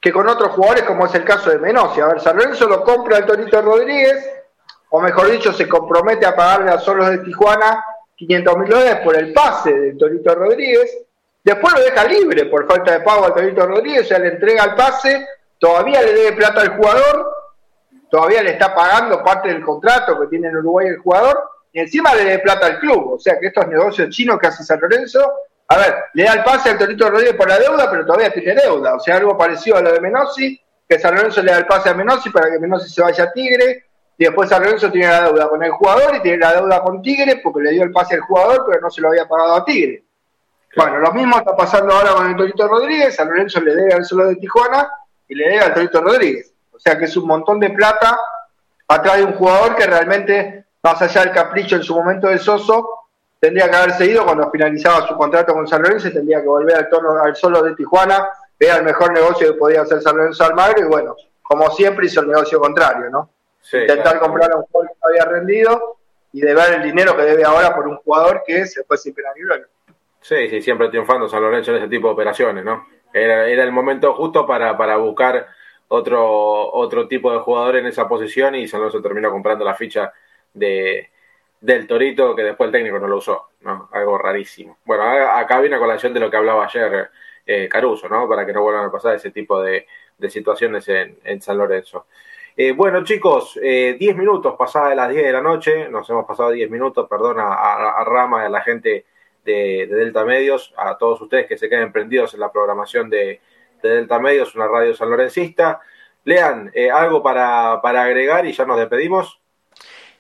[0.01, 2.01] que con otros jugadores, como es el caso de Menossi.
[2.01, 4.29] A ver, San Lorenzo lo compra el Torito Rodríguez,
[4.91, 7.85] o mejor dicho, se compromete a pagarle a Solos de Tijuana
[8.17, 10.99] 500 mil dólares por el pase del Torito Rodríguez.
[11.43, 14.65] Después lo deja libre por falta de pago al Torito Rodríguez, o sea, le entrega
[14.65, 15.27] el pase,
[15.59, 17.38] todavía le debe plata al jugador
[18.11, 21.43] todavía le está pagando parte del contrato que tiene en Uruguay el jugador,
[21.73, 23.13] y encima le dé plata al club.
[23.15, 25.33] O sea que estos negocios chinos que hace San Lorenzo,
[25.69, 28.55] a ver, le da el pase al Torito Rodríguez por la deuda, pero todavía tiene
[28.55, 28.95] deuda.
[28.95, 31.91] O sea, algo parecido a lo de Menossi, que San Lorenzo le da el pase
[31.91, 33.85] a Menossi para que Menossi se vaya a Tigre,
[34.17, 37.01] y después San Lorenzo tiene la deuda con el jugador y tiene la deuda con
[37.01, 39.65] Tigre porque le dio el pase al jugador, pero no se lo había pagado a
[39.65, 40.05] Tigre.
[40.77, 44.05] Bueno, lo mismo está pasando ahora con el Torito Rodríguez, San Lorenzo le debe al
[44.05, 44.91] solo de Tijuana
[45.29, 46.53] y le debe al Torito Rodríguez.
[46.79, 48.17] O sea que es un montón de plata
[48.87, 53.09] atrás de un jugador que realmente, más allá del capricho en su momento de Soso,
[53.41, 56.89] tendría que haberse ido cuando finalizaba su contrato con San Lorenzo tendría que volver al,
[56.89, 58.29] tono, al solo de Tijuana.
[58.57, 62.21] Era el mejor negocio que podía hacer San Lorenzo Almagro y bueno, como siempre hizo
[62.21, 63.31] el negocio contrario, ¿no?
[63.73, 65.99] Intentar comprar a un jugador que no había rendido
[66.33, 69.31] y deber el dinero que debe ahora por un jugador que se fue sin pena
[69.35, 69.43] ni
[70.21, 72.87] Sí, sí, siempre triunfando San Lorenzo en ese tipo de operaciones, ¿no?
[73.13, 75.49] Era, era el momento justo para, para buscar
[75.89, 80.13] otro, otro tipo de jugador en esa posición y San Lorenzo terminó comprando la ficha
[80.53, 81.11] de,
[81.61, 83.89] del Torito que después el técnico no lo usó, ¿no?
[83.93, 84.79] Algo rarísimo.
[84.85, 87.11] Bueno, acá viene a colación de lo que hablaba ayer
[87.47, 88.29] eh, Caruso, ¿no?
[88.29, 89.87] Para que no vuelvan a pasar ese tipo de,
[90.29, 92.07] situaciones en, San Lorenzo.
[92.57, 93.63] Eh, bueno, chicos, 10
[94.01, 97.37] eh, minutos pasada de las 10 de la noche, nos hemos pasado 10 minutos, perdón
[97.39, 99.07] a, Rama y a la gente
[99.45, 103.41] de, Delta Medios, a todos ustedes que se queden prendidos en la programación de,
[103.83, 105.81] Delta Medios, una radio sanlorencista.
[106.25, 109.41] Lean, eh, algo para, para agregar y ya nos despedimos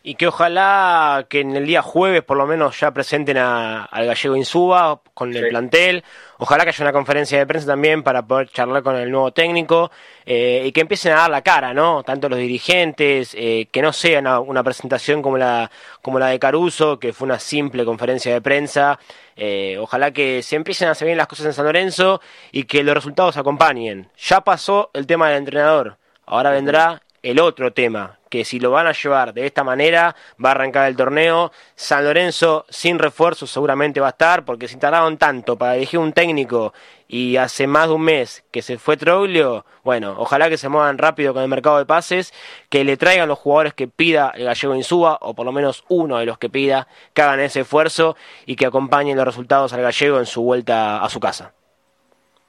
[0.08, 4.36] y que ojalá que en el día jueves por lo menos ya presenten al gallego
[4.36, 6.02] Insúa con el plantel.
[6.38, 9.90] Ojalá que haya una conferencia de prensa también para poder charlar con el nuevo técnico
[10.24, 12.04] eh, y que empiecen a dar la cara, ¿no?
[12.04, 16.98] Tanto los dirigentes, eh, que no sea una, presentación como la, como la de Caruso,
[16.98, 18.98] que fue una simple conferencia de prensa.
[19.36, 22.82] Eh, ojalá que se empiecen a hacer bien las cosas en San Lorenzo y que
[22.82, 24.08] los resultados acompañen.
[24.16, 28.86] Ya pasó el tema del entrenador, ahora vendrá el otro tema, que si lo van
[28.86, 31.52] a llevar de esta manera, va a arrancar el torneo.
[31.74, 36.12] San Lorenzo sin refuerzo seguramente va a estar, porque si tardaron tanto para elegir un
[36.12, 36.72] técnico
[37.08, 40.98] y hace más de un mes que se fue Troglio, bueno, ojalá que se muevan
[40.98, 42.34] rápido con el mercado de pases,
[42.68, 46.18] que le traigan los jugadores que pida el gallego Insúa, o por lo menos uno
[46.18, 50.18] de los que pida, que hagan ese esfuerzo y que acompañen los resultados al gallego
[50.18, 51.54] en su vuelta a su casa.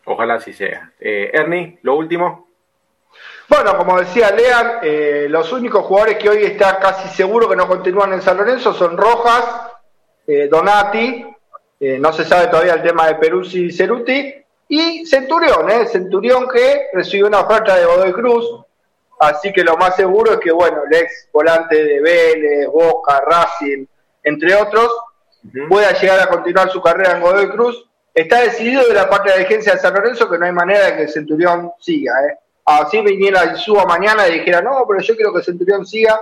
[0.06, 0.92] Ojalá así sea.
[1.00, 2.49] Eh, Ernie, lo último.
[3.50, 7.68] Bueno, como decía Lean, eh, los únicos jugadores que hoy está casi seguro que no
[7.68, 9.44] continúan en San Lorenzo son Rojas,
[10.28, 11.26] eh, Donati,
[11.80, 14.36] eh, no se sabe todavía el tema de Peruzzi y Ceruti,
[14.68, 15.88] y Centurión, ¿eh?
[15.88, 18.46] Centurión que recibió una oferta de Godoy Cruz,
[19.20, 23.84] así que lo más seguro es que, bueno, el ex volante de Vélez, Boca, Racing,
[24.22, 24.96] entre otros,
[25.68, 27.84] pueda llegar a continuar su carrera en Godoy Cruz.
[28.14, 30.86] Está decidido de la parte de la agencia de San Lorenzo que no hay manera
[30.86, 32.38] de que Centurión siga, ¿eh?
[32.70, 36.22] Así viniera el suba mañana y dijera, no, pero yo quiero que Centurión siga,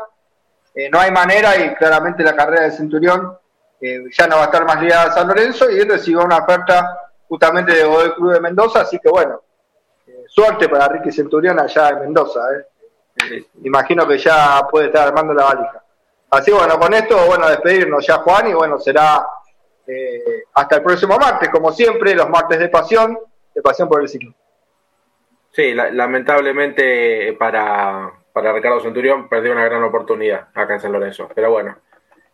[0.74, 3.38] eh, no hay manera y claramente la carrera de Centurión
[3.82, 6.38] eh, ya no va a estar más ligada a San Lorenzo y él recibió una
[6.38, 9.42] oferta justamente de Godoy Cruz de Mendoza, así que bueno,
[10.08, 12.40] eh, suerte para Ricky Centurión allá en Mendoza,
[13.64, 15.84] imagino que ya puede estar armando la valija.
[16.30, 19.28] Así bueno, con esto, bueno, despedirnos ya Juan y bueno, será
[20.54, 23.18] hasta el próximo martes, como siempre, los martes de pasión,
[23.56, 24.34] de pasión por el ciclo.
[25.58, 31.28] Sí, lamentablemente para, para Ricardo Centurión perdió una gran oportunidad acá en San Lorenzo.
[31.34, 31.80] Pero bueno,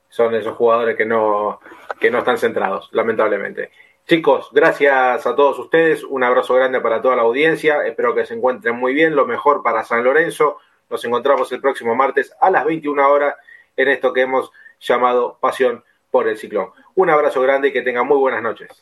[0.09, 1.61] son esos jugadores que no,
[2.01, 3.71] que no están centrados, lamentablemente.
[4.05, 6.03] Chicos, gracias a todos ustedes.
[6.03, 7.87] Un abrazo grande para toda la audiencia.
[7.87, 9.15] Espero que se encuentren muy bien.
[9.15, 10.57] Lo mejor para San Lorenzo.
[10.89, 13.35] Nos encontramos el próximo martes a las 21 horas
[13.77, 14.51] en esto que hemos
[14.81, 16.71] llamado Pasión por el Ciclón.
[16.95, 18.77] Un abrazo grande y que tengan muy buenas noches.